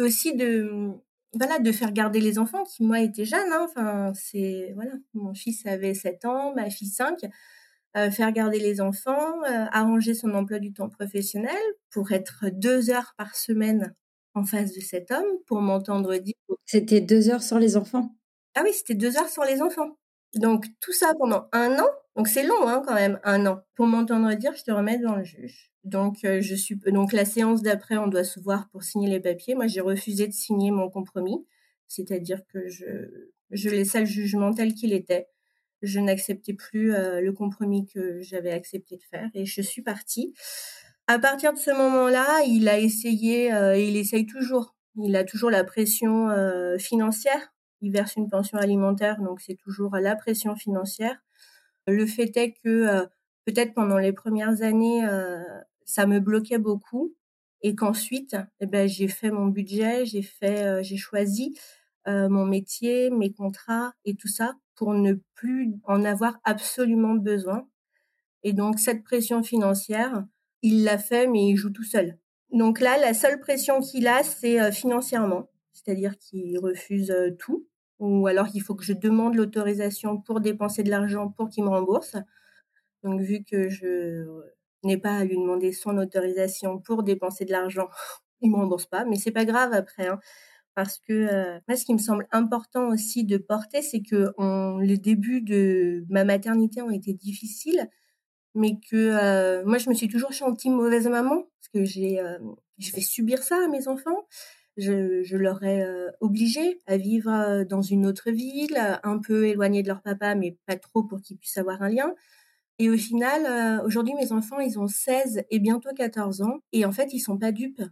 aussi 0.00 0.34
de 0.34 0.62
mmh, 0.62 1.00
voilà 1.34 1.58
de 1.58 1.72
faire 1.72 1.92
garder 1.92 2.20
les 2.20 2.38
enfants 2.38 2.64
qui 2.64 2.84
moi 2.84 3.00
étaient 3.00 3.24
jeunes. 3.24 3.52
Hein. 3.52 4.12
C'est 4.14 4.72
voilà, 4.74 4.92
mon 5.12 5.34
fils 5.34 5.66
avait 5.66 5.94
7 5.94 6.24
ans, 6.24 6.54
ma 6.54 6.70
fille 6.70 6.88
5. 6.88 7.18
faire 8.10 8.32
garder 8.32 8.58
les 8.60 8.80
enfants, 8.80 9.42
arranger 9.42 10.14
son 10.14 10.32
emploi 10.34 10.58
du 10.58 10.72
temps 10.72 10.88
professionnel 10.88 11.62
pour 11.90 12.12
être 12.12 12.46
deux 12.52 12.90
heures 12.90 13.14
par 13.16 13.34
semaine 13.34 13.94
en 14.34 14.44
face 14.44 14.72
de 14.72 14.80
cet 14.80 15.10
homme 15.10 15.38
pour 15.46 15.60
m'entendre 15.60 16.16
dire. 16.16 16.34
C'était 16.64 17.00
deux 17.00 17.30
heures 17.30 17.42
sans 17.42 17.58
les 17.58 17.76
enfants. 17.76 18.14
Ah 18.54 18.62
oui, 18.64 18.72
c'était 18.72 18.94
deux 18.94 19.16
heures 19.16 19.28
sans 19.28 19.44
les 19.44 19.62
enfants. 19.62 19.96
Donc 20.34 20.66
tout 20.80 20.92
ça 20.92 21.14
pendant 21.18 21.48
un 21.52 21.78
an. 21.78 21.88
Donc 22.16 22.28
c'est 22.28 22.44
long 22.44 22.68
hein, 22.68 22.82
quand 22.86 22.94
même, 22.94 23.20
un 23.24 23.46
an. 23.46 23.60
Pour 23.74 23.86
m'entendre 23.86 24.32
dire, 24.34 24.54
je 24.56 24.62
te 24.62 24.70
remets 24.70 24.98
devant 24.98 25.16
le 25.16 25.24
juge. 25.24 25.70
Donc 25.84 26.24
euh, 26.24 26.40
je 26.40 26.54
suis 26.54 26.76
donc 26.76 27.12
la 27.12 27.24
séance 27.24 27.62
d'après, 27.62 27.96
on 27.96 28.06
doit 28.06 28.24
se 28.24 28.40
voir 28.40 28.68
pour 28.70 28.82
signer 28.82 29.08
les 29.08 29.20
papiers. 29.20 29.54
Moi, 29.54 29.66
j'ai 29.66 29.80
refusé 29.80 30.26
de 30.26 30.32
signer 30.32 30.70
mon 30.70 30.88
compromis, 30.90 31.44
c'est-à-dire 31.88 32.40
que 32.46 32.68
je 32.68 32.84
je 33.50 33.68
laissais 33.70 34.00
le 34.00 34.06
jugement 34.06 34.52
tel 34.52 34.74
qu'il 34.74 34.92
était. 34.92 35.28
Je 35.82 36.00
n'acceptais 36.00 36.54
plus 36.54 36.94
euh, 36.94 37.20
le 37.20 37.32
compromis 37.32 37.86
que 37.86 38.20
j'avais 38.22 38.52
accepté 38.52 38.96
de 38.96 39.02
faire 39.02 39.28
et 39.34 39.44
je 39.44 39.60
suis 39.60 39.82
partie. 39.82 40.32
À 41.06 41.18
partir 41.18 41.52
de 41.52 41.58
ce 41.58 41.70
moment-là, 41.70 42.42
il 42.46 42.66
a 42.68 42.78
essayé, 42.78 43.52
euh, 43.52 43.76
et 43.76 43.88
il 43.88 43.96
essaye 43.96 44.24
toujours. 44.24 44.74
Il 44.96 45.16
a 45.16 45.24
toujours 45.24 45.50
la 45.50 45.62
pression 45.62 46.30
euh, 46.30 46.78
financière. 46.78 47.52
Il 47.82 47.92
verse 47.92 48.16
une 48.16 48.30
pension 48.30 48.56
alimentaire, 48.56 49.20
donc 49.20 49.40
c'est 49.42 49.56
toujours 49.56 49.96
la 49.96 50.16
pression 50.16 50.56
financière. 50.56 51.18
Le 51.86 52.06
fait 52.06 52.34
est 52.38 52.52
que 52.52 52.68
euh, 52.68 53.06
peut-être 53.44 53.74
pendant 53.74 53.98
les 53.98 54.12
premières 54.14 54.62
années, 54.62 55.06
ça 55.84 56.06
me 56.06 56.20
bloquait 56.20 56.58
beaucoup, 56.58 57.14
et 57.60 57.74
qu'ensuite, 57.74 58.36
eh 58.60 58.66
ben, 58.66 58.88
j'ai 58.88 59.08
fait 59.08 59.30
mon 59.30 59.46
budget, 59.46 60.06
j'ai 60.06 60.22
fait, 60.22 60.82
j'ai 60.82 60.96
choisi 60.96 61.54
mon 62.06 62.46
métier, 62.46 63.10
mes 63.10 63.32
contrats 63.34 63.92
et 64.06 64.14
tout 64.14 64.28
ça 64.28 64.54
pour 64.76 64.94
ne 64.94 65.14
plus 65.34 65.74
en 65.84 66.04
avoir 66.06 66.38
absolument 66.44 67.14
besoin. 67.14 67.68
Et 68.44 68.54
donc 68.54 68.78
cette 68.78 69.04
pression 69.04 69.42
financière, 69.42 70.24
il 70.64 70.82
l'a 70.82 70.96
fait, 70.96 71.26
mais 71.26 71.46
il 71.46 71.56
joue 71.56 71.70
tout 71.70 71.84
seul. 71.84 72.18
Donc 72.50 72.80
là, 72.80 72.96
la 72.96 73.12
seule 73.12 73.38
pression 73.38 73.80
qu'il 73.80 74.08
a, 74.08 74.22
c'est 74.22 74.60
euh, 74.60 74.72
financièrement, 74.72 75.50
c'est-à-dire 75.72 76.16
qu'il 76.18 76.58
refuse 76.58 77.10
euh, 77.10 77.32
tout, 77.38 77.66
ou 77.98 78.26
alors 78.26 78.48
qu'il 78.48 78.62
faut 78.62 78.74
que 78.74 78.82
je 78.84 78.94
demande 78.94 79.34
l'autorisation 79.34 80.18
pour 80.18 80.40
dépenser 80.40 80.82
de 80.82 80.88
l'argent 80.90 81.28
pour 81.28 81.50
qu'il 81.50 81.64
me 81.64 81.68
rembourse. 81.68 82.16
Donc 83.02 83.20
vu 83.20 83.44
que 83.44 83.68
je 83.68 84.24
n'ai 84.84 84.96
pas 84.96 85.18
à 85.18 85.24
lui 85.24 85.36
demander 85.36 85.72
son 85.72 85.98
autorisation 85.98 86.78
pour 86.78 87.02
dépenser 87.02 87.44
de 87.44 87.52
l'argent, 87.52 87.90
il 88.40 88.50
me 88.50 88.56
rembourse 88.56 88.86
pas, 88.86 89.04
mais 89.04 89.16
c'est 89.16 89.32
pas 89.32 89.44
grave 89.44 89.74
après. 89.74 90.08
Hein, 90.08 90.18
parce 90.74 90.98
que 90.98 91.12
euh, 91.12 91.76
ce 91.76 91.84
qui 91.84 91.92
me 91.92 91.98
semble 91.98 92.26
important 92.32 92.88
aussi 92.88 93.24
de 93.24 93.36
porter, 93.36 93.82
c'est 93.82 94.00
que 94.00 94.32
les 94.80 94.96
débuts 94.96 95.42
de 95.42 96.06
ma 96.08 96.24
maternité 96.24 96.80
ont 96.80 96.90
été 96.90 97.12
difficiles, 97.12 97.88
mais 98.54 98.78
que 98.78 98.96
euh, 98.96 99.64
moi 99.64 99.78
je 99.78 99.88
me 99.88 99.94
suis 99.94 100.08
toujours 100.08 100.32
sentie 100.32 100.70
mauvaise 100.70 101.08
maman 101.08 101.42
parce 101.42 101.68
que 101.72 101.84
j'ai 101.84 102.20
euh, 102.20 102.38
je 102.78 102.92
vais 102.92 103.00
subir 103.00 103.42
ça 103.42 103.56
à 103.64 103.68
mes 103.68 103.88
enfants. 103.88 104.26
Je, 104.76 105.22
je 105.22 105.36
leur 105.36 105.62
ai 105.62 105.82
euh, 105.82 106.10
obligé 106.20 106.80
à 106.86 106.96
vivre 106.96 107.64
dans 107.64 107.82
une 107.82 108.06
autre 108.06 108.30
ville 108.30 108.76
un 109.04 109.18
peu 109.18 109.46
éloignée 109.46 109.82
de 109.82 109.88
leur 109.88 110.02
papa 110.02 110.34
mais 110.34 110.58
pas 110.66 110.76
trop 110.76 111.04
pour 111.04 111.20
qu'ils 111.20 111.38
puissent 111.38 111.58
avoir 111.58 111.82
un 111.82 111.88
lien. 111.88 112.14
Et 112.78 112.90
au 112.90 112.96
final 112.96 113.82
aujourd'hui 113.84 114.14
mes 114.14 114.32
enfants 114.32 114.60
ils 114.60 114.78
ont 114.78 114.88
16 114.88 115.44
et 115.50 115.58
bientôt 115.60 115.90
14 115.94 116.42
ans 116.42 116.60
et 116.72 116.84
en 116.84 116.92
fait 116.92 117.12
ils 117.12 117.20
sont 117.20 117.38
pas 117.38 117.52
dupes. 117.52 117.82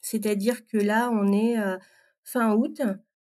C'est-à-dire 0.00 0.66
que 0.66 0.78
là 0.78 1.10
on 1.12 1.32
est 1.32 1.56
fin 2.24 2.54
août 2.54 2.80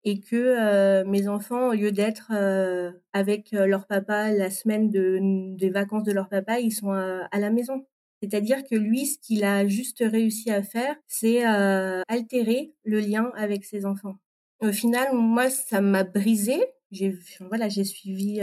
et 0.04 0.20
que 0.20 0.36
euh, 0.36 1.04
mes 1.06 1.28
enfants, 1.28 1.68
au 1.68 1.72
lieu 1.72 1.90
d'être 1.90 2.30
euh, 2.32 2.92
avec 3.12 3.54
euh, 3.54 3.66
leur 3.66 3.86
papa 3.86 4.30
la 4.32 4.50
semaine 4.50 4.90
de, 4.90 5.18
des 5.56 5.70
vacances 5.70 6.04
de 6.04 6.12
leur 6.12 6.28
papa, 6.28 6.60
ils 6.60 6.72
sont 6.72 6.92
à 6.92 7.38
la 7.38 7.50
maison. 7.50 7.86
C'est-à-dire 8.22 8.64
que 8.64 8.74
lui, 8.74 9.06
ce 9.06 9.18
qu'il 9.18 9.44
a 9.44 9.66
juste 9.66 10.02
réussi 10.06 10.50
à 10.50 10.62
faire, 10.62 10.96
c'est 11.06 11.44
altérer 11.44 12.72
le 12.84 13.00
lien 13.00 13.30
avec 13.34 13.64
ses 13.64 13.84
enfants. 13.84 14.16
Au 14.60 14.72
final, 14.72 15.08
moi, 15.12 15.50
ça 15.50 15.82
m'a 15.82 16.04
brisé. 16.04 16.58
J'ai 16.90 17.14
voilà, 17.40 17.68
j'ai 17.68 17.84
suivi 17.84 18.40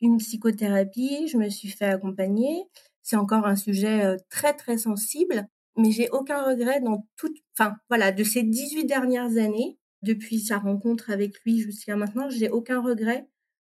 une 0.00 0.18
psychothérapie, 0.18 1.28
je 1.28 1.38
me 1.38 1.48
suis 1.48 1.68
fait 1.68 1.86
accompagner, 1.86 2.64
C'est 3.02 3.16
encore 3.16 3.46
un 3.46 3.56
sujet 3.56 4.16
très 4.28 4.54
très 4.54 4.76
sensible, 4.76 5.46
mais 5.78 5.92
j'ai 5.92 6.10
aucun 6.10 6.42
regret 6.42 6.80
dans 6.80 7.06
toute, 7.16 7.36
enfin 7.56 7.76
voilà, 7.88 8.12
de 8.12 8.24
ces 8.24 8.42
18 8.42 8.84
dernières 8.84 9.38
années, 9.38 9.78
depuis 10.02 10.40
sa 10.40 10.58
rencontre 10.58 11.10
avec 11.10 11.40
lui 11.44 11.60
jusqu'à 11.60 11.96
maintenant, 11.96 12.28
j'ai 12.30 12.50
aucun 12.50 12.80
regret 12.80 13.28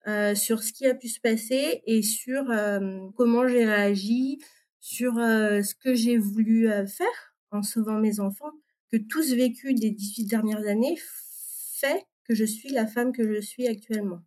euh, 0.07 0.35
sur 0.35 0.63
ce 0.63 0.73
qui 0.73 0.87
a 0.87 0.95
pu 0.95 1.09
se 1.09 1.21
passer 1.21 1.83
et 1.87 2.03
sur 2.03 2.51
euh, 2.51 2.99
comment 3.17 3.47
j'ai 3.47 3.65
réagi, 3.65 4.39
sur 4.81 5.19
euh, 5.19 5.63
ce 5.63 5.75
que 5.75 5.95
j'ai 5.95 6.19
voulu 6.19 6.69
faire 6.87 7.37
en 7.51 7.63
sauvant 7.63 7.99
mes 7.99 8.19
enfants, 8.21 8.53
que 8.91 8.97
tout 8.97 9.23
ce 9.23 9.35
vécu 9.35 9.75
des 9.75 9.91
18 9.91 10.27
dernières 10.27 10.67
années 10.67 10.99
fait 11.77 12.05
que 12.25 12.35
je 12.35 12.45
suis 12.45 12.71
la 12.71 12.87
femme 12.87 13.13
que 13.13 13.35
je 13.35 13.41
suis 13.41 13.69
actuellement. 13.69 14.21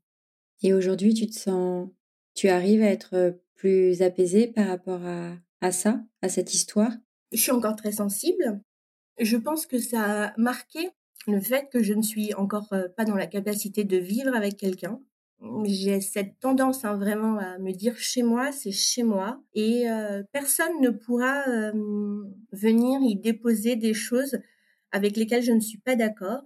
Et 0.62 0.74
aujourd'hui, 0.74 1.14
tu 1.14 1.28
te 1.28 1.36
sens, 1.36 1.90
tu 2.34 2.50
arrives 2.50 2.82
à 2.82 2.88
être 2.88 3.40
plus 3.56 4.02
apaisée 4.02 4.48
par 4.48 4.68
rapport 4.68 5.06
à, 5.06 5.36
à 5.62 5.72
ça, 5.72 6.04
à 6.22 6.30
cette 6.30 6.54
histoire? 6.54 6.92
Je 7.32 7.40
suis 7.40 7.52
encore 7.52 7.76
très 7.76 7.92
sensible. 7.92 8.62
Je 9.20 9.38
pense 9.38 9.66
que 9.66 9.80
ça 9.80 10.26
a 10.26 10.38
marqué 10.38 10.90
le 11.28 11.40
fait 11.40 11.70
que 11.72 11.82
je 11.82 11.94
ne 11.94 12.02
suis 12.02 12.34
encore 12.34 12.70
pas 12.70 13.06
dans 13.06 13.16
la 13.16 13.28
capacité 13.28 13.84
de 13.84 13.98
vivre 13.98 14.36
avec 14.36 14.58
quelqu'un, 14.58 15.00
j'ai 15.64 16.02
cette 16.02 16.40
tendance 16.40 16.86
hein, 16.86 16.98
vraiment 16.98 17.38
à 17.38 17.58
me 17.60 17.72
dire 17.72 17.98
chez 17.98 18.24
moi, 18.24 18.52
c'est 18.52 18.72
chez 18.72 19.04
moi, 19.04 19.42
et 19.54 19.90
euh, 19.90 20.24
personne 20.32 20.82
ne 20.82 20.90
pourra 20.90 21.48
euh, 21.48 21.72
venir 22.52 23.02
y 23.02 23.16
déposer 23.16 23.76
des 23.76 23.94
choses 23.94 24.40
avec 24.92 25.18
lesquelles 25.18 25.44
je 25.44 25.52
ne 25.52 25.60
suis 25.60 25.78
pas 25.80 25.96
d'accord, 25.96 26.44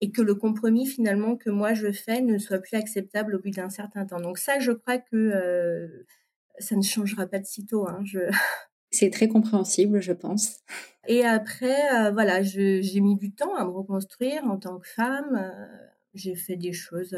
et 0.00 0.10
que 0.12 0.22
le 0.22 0.34
compromis 0.34 0.86
finalement 0.86 1.36
que 1.36 1.50
moi 1.50 1.74
je 1.74 1.92
fais 1.92 2.22
ne 2.22 2.38
soit 2.38 2.58
plus 2.58 2.76
acceptable 2.76 3.34
au 3.36 3.40
bout 3.40 3.50
d'un 3.50 3.70
certain 3.70 4.06
temps. 4.06 4.20
Donc 4.20 4.38
ça, 4.38 4.58
je 4.58 4.72
crois 4.72 4.98
que 4.98 5.16
euh, 5.16 6.06
ça 6.58 6.76
ne 6.76 6.82
changera 6.82 7.26
pas 7.26 7.38
de 7.38 7.46
sitôt. 7.46 7.86
Hein, 7.88 8.00
je... 8.04 8.20
C'est 8.90 9.10
très 9.10 9.28
compréhensible, 9.28 10.00
je 10.00 10.12
pense. 10.12 10.58
Et 11.06 11.24
après, 11.24 12.10
voilà, 12.12 12.42
j'ai 12.42 13.00
mis 13.00 13.16
du 13.16 13.32
temps 13.32 13.54
à 13.54 13.64
me 13.64 13.70
reconstruire 13.70 14.44
en 14.44 14.58
tant 14.58 14.78
que 14.78 14.88
femme. 14.88 15.52
j'ai 16.14 16.34
fait 16.34 16.56
des 16.56 16.72
choses 16.72 17.16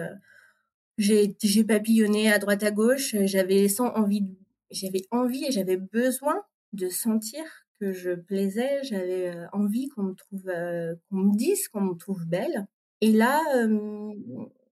j'ai, 0.99 1.37
j'ai 1.43 1.65
papillonné 1.65 2.31
à 2.31 2.39
droite 2.39 2.63
à 2.63 2.71
gauche. 2.71 3.17
J'avais 3.25 3.67
envie, 3.81 4.27
j'avais 4.71 5.03
envie 5.11 5.45
et 5.47 5.53
j'avais 5.53 5.77
besoin 5.77 6.43
de 6.73 6.89
sentir 6.89 7.43
que 7.81 7.93
je 7.93 8.13
plaisais. 8.13 8.83
J'avais 8.83 9.35
euh, 9.35 9.47
envie 9.53 9.89
qu'on 9.89 10.05
me 10.05 10.15
trouve, 10.15 10.49
euh, 10.49 10.95
qu'on 11.09 11.17
me 11.17 11.37
dise 11.37 11.69
qu'on 11.69 11.81
me 11.81 11.95
trouve 11.95 12.27
belle. 12.27 12.67
Et 13.01 13.11
là, 13.11 13.41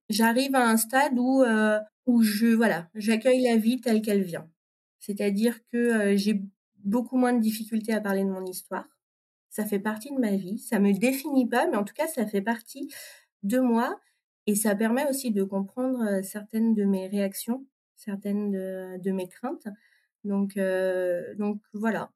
j'arrive 0.09 0.55
à 0.55 0.69
un 0.69 0.77
stade 0.77 1.19
où 1.19 1.43
euh, 1.43 1.79
où 2.05 2.21
je 2.21 2.47
voilà, 2.47 2.89
j'accueille 2.95 3.41
la 3.41 3.57
vie 3.57 3.81
telle 3.81 4.01
qu'elle 4.01 4.23
vient. 4.23 4.49
C'est-à-dire 4.99 5.59
que 5.71 6.15
j'ai 6.15 6.41
beaucoup 6.83 7.17
moins 7.17 7.33
de 7.33 7.39
difficultés 7.39 7.93
à 7.93 8.01
parler 8.01 8.23
de 8.23 8.29
mon 8.29 8.45
histoire. 8.45 8.87
Ça 9.49 9.65
fait 9.65 9.79
partie 9.79 10.13
de 10.13 10.19
ma 10.19 10.35
vie. 10.35 10.59
Ça 10.59 10.79
me 10.79 10.93
définit 10.93 11.47
pas, 11.47 11.67
mais 11.67 11.77
en 11.77 11.83
tout 11.83 11.93
cas, 11.93 12.07
ça 12.07 12.25
fait 12.25 12.41
partie 12.41 12.89
de 13.43 13.59
moi. 13.59 13.99
Et 14.47 14.55
ça 14.55 14.75
permet 14.75 15.07
aussi 15.09 15.31
de 15.31 15.43
comprendre 15.43 16.23
certaines 16.23 16.73
de 16.73 16.83
mes 16.83 17.07
réactions, 17.07 17.65
certaines 17.95 18.51
de, 18.51 19.11
mes 19.11 19.27
craintes. 19.27 19.67
Donc, 20.23 20.57
donc 21.37 21.61
voilà. 21.73 22.11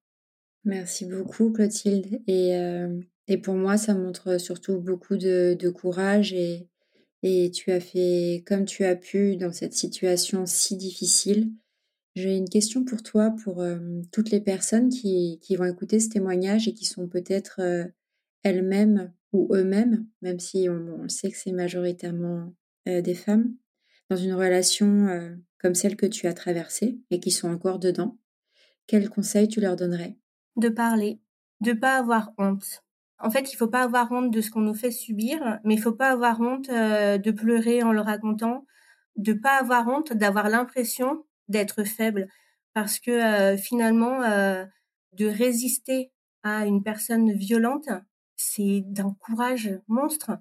Merci 0.64 1.06
beaucoup, 1.06 1.52
Clotilde. 1.52 2.22
Et, 2.26 2.58
et 3.28 3.38
pour 3.38 3.56
moi, 3.56 3.78
ça 3.78 3.94
montre 3.94 4.40
surtout 4.40 4.80
beaucoup 4.80 5.18
de, 5.18 5.56
de 5.60 5.70
courage 5.70 6.34
et, 6.34 6.68
et 7.28 7.50
tu 7.50 7.72
as 7.72 7.80
fait 7.80 8.44
comme 8.46 8.66
tu 8.66 8.86
as 8.86 8.96
pu 8.96 9.36
dans 9.36 9.52
cette 9.52 9.74
situation 9.74 10.46
si 10.46 10.78
difficile. 10.78 11.50
J'ai 12.16 12.38
une 12.38 12.50
question 12.50 12.86
pour 12.86 13.04
toi, 13.04 13.36
pour 13.44 13.64
toutes 14.12 14.32
les 14.32 14.40
personnes 14.40 14.90
qui, 14.90 15.38
qui, 15.42 15.58
vont 15.58 15.66
écouter 15.66 16.00
ce 16.00 16.10
témoignage 16.10 16.68
et 16.68 16.74
qui 16.74 16.86
sont 16.86 17.08
peut-être 17.10 17.60
elles-mêmes 18.46 19.12
ou 19.34 19.54
eux-mêmes, 19.54 20.06
même 20.22 20.40
si 20.40 20.70
on, 20.70 21.10
sait 21.10 21.32
que 21.32 21.38
c'est 21.38 21.52
majoritairement 21.52 22.54
euh, 22.88 23.02
des 23.02 23.16
femmes, 23.16 23.54
dans 24.10 24.16
une 24.16 24.34
relation 24.34 25.08
euh, 25.08 25.36
comme 25.60 25.76
celle 25.76 25.96
que 25.96 26.06
tu 26.06 26.28
as 26.28 26.34
traversée 26.34 27.00
et 27.10 27.20
qui 27.20 27.32
sont 27.32 27.50
encore 27.50 27.80
dedans, 27.80 28.18
quels 28.88 29.10
conseils 29.10 29.48
tu 29.48 29.60
leur 29.60 29.76
donnerais? 29.76 30.16
De 30.56 30.70
parler, 30.70 31.20
de 31.60 31.74
pas 31.74 31.98
avoir 31.98 32.34
honte. 32.38 32.84
En 33.18 33.32
fait, 33.32 33.52
il 33.52 33.56
faut 33.56 33.68
pas 33.68 33.82
avoir 33.82 34.12
honte 34.12 34.32
de 34.32 34.42
ce 34.42 34.52
qu'on 34.52 34.62
nous 34.62 34.76
fait 34.76 34.92
subir, 34.92 35.60
mais 35.64 35.74
il 35.74 35.82
faut 35.82 35.92
pas 35.92 36.12
avoir 36.12 36.40
honte 36.40 36.70
euh, 36.70 37.18
de 37.18 37.32
pleurer 37.32 37.82
en 37.82 37.92
le 37.92 38.02
racontant, 38.02 38.66
de 39.16 39.34
pas 39.34 39.58
avoir 39.58 39.88
honte 39.88 40.14
d'avoir 40.14 40.50
l'impression 40.50 41.26
d'être 41.48 41.84
faible, 41.84 42.28
parce 42.74 43.00
que 43.00 43.56
finalement, 43.58 44.20
de 45.14 45.26
résister 45.26 46.12
à 46.44 46.66
une 46.66 46.84
personne 46.84 47.32
violente, 47.32 47.90
c'est 48.36 48.82
d'un 48.86 49.16
courage 49.20 49.80
monstre. 49.88 50.32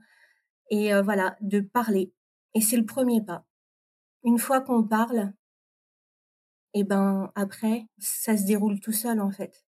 Et 0.71 0.93
voilà, 1.03 1.37
de 1.41 1.61
parler. 1.61 2.13
Et 2.55 2.61
c'est 2.61 2.77
le 2.77 2.87
premier 2.87 3.23
pas. 3.23 3.45
Une 4.25 4.39
fois 4.39 4.61
qu'on 4.61 4.83
parle, 4.83 5.33
et 6.77 6.81
eh 6.81 6.85
ben 6.85 7.31
après, 7.37 7.87
ça 7.99 8.37
se 8.37 8.47
déroule 8.47 8.81
tout 8.81 8.93
seul 8.93 9.21
en 9.21 9.31
fait. 9.31 9.65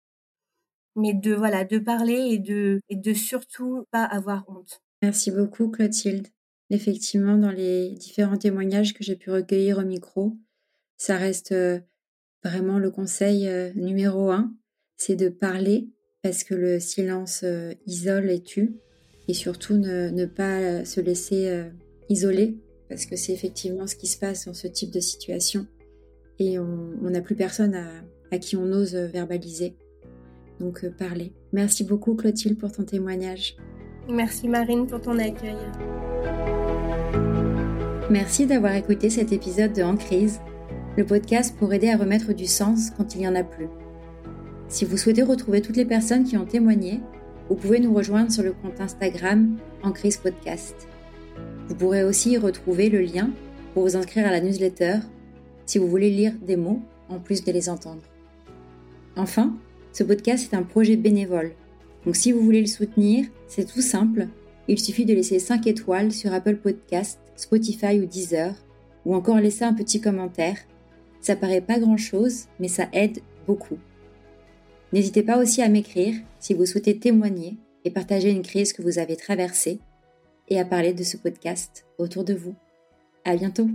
Mais 0.97 1.15
de 1.15 1.33
voilà, 1.33 1.65
de 1.65 1.79
parler 1.79 2.29
et 2.33 2.39
de 2.39 2.81
et 2.91 2.97
de 2.97 3.15
surtout 3.15 3.87
pas 3.91 4.05
avoir 4.05 4.45
honte. 4.49 4.83
Merci 5.01 5.31
beaucoup 5.31 5.71
Clotilde. 5.71 6.29
Effectivement, 6.69 7.39
dans 7.39 7.51
les 7.51 7.95
différents 7.95 8.37
témoignages 8.37 8.93
que 8.93 9.03
j'ai 9.03 9.17
pu 9.17 9.31
recueillir 9.31 9.79
au 9.79 9.85
micro, 9.85 10.37
ça 11.01 11.17
reste 11.17 11.53
euh, 11.53 11.81
vraiment 12.45 12.79
le 12.79 12.91
conseil 12.91 13.49
euh, 13.49 13.71
numéro 13.75 14.31
un, 14.31 14.53
c'est 14.99 15.17
de 15.17 15.31
parler 15.31 15.89
parce 16.23 16.45
que 16.45 16.55
le 16.55 16.79
silence 16.79 17.41
euh, 17.43 17.73
isole 17.87 18.31
et 18.31 18.43
tue, 18.43 18.75
et 19.27 19.33
surtout 19.33 19.79
ne, 19.79 20.27
pas 20.27 20.85
se 20.85 21.01
laisser 21.01 21.65
isoler, 22.09 22.59
parce 22.89 23.07
que 23.07 23.15
c'est 23.15 23.33
effectivement 23.33 23.87
ce 23.87 23.95
qui 23.95 24.09
se 24.09 24.19
passe 24.19 24.47
dans 24.47 24.55
ce 24.55 24.67
type 24.67 24.91
de 24.91 24.99
situation, 24.99 25.67
et 26.41 26.59
on 26.59 26.97
n'a 27.03 27.21
plus 27.21 27.37
personne 27.37 27.77
à, 28.33 28.39
qui 28.39 28.57
on 28.57 28.73
ose 28.73 28.97
verbaliser. 28.97 29.77
Donc 30.59 30.85
parler. 30.99 31.33
Merci 31.53 31.85
beaucoup 31.85 32.17
Clotilde 32.17 32.59
pour 32.59 32.73
ton 32.73 32.83
témoignage. 32.83 33.57
Merci 34.09 34.49
Marine 34.49 34.89
pour 34.89 35.01
ton 35.01 35.17
accueil. 35.17 35.57
Merci 38.11 38.47
d'avoir 38.47 38.75
écouté 38.75 39.11
cet 39.11 39.31
épisode 39.31 39.73
de 39.73 39.83
En 39.83 39.97
crise, 39.97 40.41
le 41.01 41.07
podcast 41.07 41.57
pour 41.59 41.73
aider 41.73 41.89
à 41.89 41.97
remettre 41.97 42.35
du 42.35 42.45
sens 42.45 42.91
quand 42.91 43.15
il 43.15 43.23
n'y 43.23 43.29
en 43.29 43.35
a 43.35 43.43
plus. 43.43 43.69
Si 44.69 44.85
vous 44.85 44.99
souhaitez 44.99 45.23
retrouver 45.23 45.63
toutes 45.63 45.79
les 45.79 45.87
personnes 45.87 46.25
qui 46.25 46.37
ont 46.37 46.45
témoigné, 46.45 47.01
vous 47.49 47.55
pouvez 47.55 47.81
nous 47.81 47.95
rejoindre 47.95 48.31
sur 48.31 48.43
le 48.43 48.53
compte 48.53 48.79
Instagram 48.83 49.57
En 49.83 49.93
Crise 49.93 50.19
Podcast. 50.19 50.75
Vous 51.69 51.75
pourrez 51.75 52.05
aussi 52.05 52.33
y 52.33 52.37
retrouver 52.37 52.91
le 52.91 53.01
lien 53.01 53.31
pour 53.73 53.85
vous 53.85 53.97
inscrire 53.97 54.27
à 54.27 54.31
la 54.31 54.43
newsletter 54.43 54.97
si 55.65 55.79
vous 55.79 55.89
voulez 55.89 56.11
lire 56.11 56.35
des 56.47 56.57
mots 56.57 56.83
en 57.09 57.19
plus 57.19 57.45
de 57.45 57.51
les 57.51 57.71
entendre. 57.71 58.03
Enfin, 59.17 59.57
ce 59.95 60.05
podcast 60.05 60.53
est 60.53 60.57
un 60.57 60.65
projet 60.65 60.97
bénévole. 60.97 61.53
Donc 62.05 62.15
si 62.15 62.31
vous 62.31 62.43
voulez 62.43 62.61
le 62.61 62.67
soutenir, 62.67 63.25
c'est 63.49 63.73
tout 63.73 63.81
simple. 63.81 64.27
Il 64.69 64.79
suffit 64.79 65.07
de 65.07 65.15
laisser 65.15 65.39
5 65.39 65.67
étoiles 65.67 66.13
sur 66.13 66.35
Apple 66.35 66.57
Podcast, 66.57 67.21
Spotify 67.37 67.99
ou 68.01 68.05
Deezer, 68.05 68.53
ou 69.07 69.15
encore 69.15 69.41
laisser 69.41 69.65
un 69.65 69.73
petit 69.73 70.03
commentaire. 70.03 70.59
Ça 71.21 71.37
paraît 71.37 71.61
pas 71.61 71.79
grand 71.79 71.97
chose, 71.97 72.47
mais 72.59 72.69
ça 72.69 72.89
aide 72.93 73.21
beaucoup. 73.47 73.79
N'hésitez 74.93 75.23
pas 75.23 75.39
aussi 75.39 75.63
à 75.63 75.69
m'écrire 75.69 76.15
si 76.39 76.55
vous 76.55 76.67
souhaitez 76.67 76.99
témoigner 76.99 77.57
et 77.85 77.91
partager 77.91 78.31
une 78.31 78.43
crise 78.43 78.73
que 78.73 78.83
vous 78.83 78.99
avez 78.99 79.17
traversée 79.17 79.81
et 80.49 80.59
à 80.59 80.65
parler 80.65 80.93
de 80.93 81.05
ce 81.05 81.17
podcast 81.17 81.87
autour 81.99 82.25
de 82.25 82.35
vous. 82.35 82.55
À 83.25 83.37
bientôt! 83.37 83.69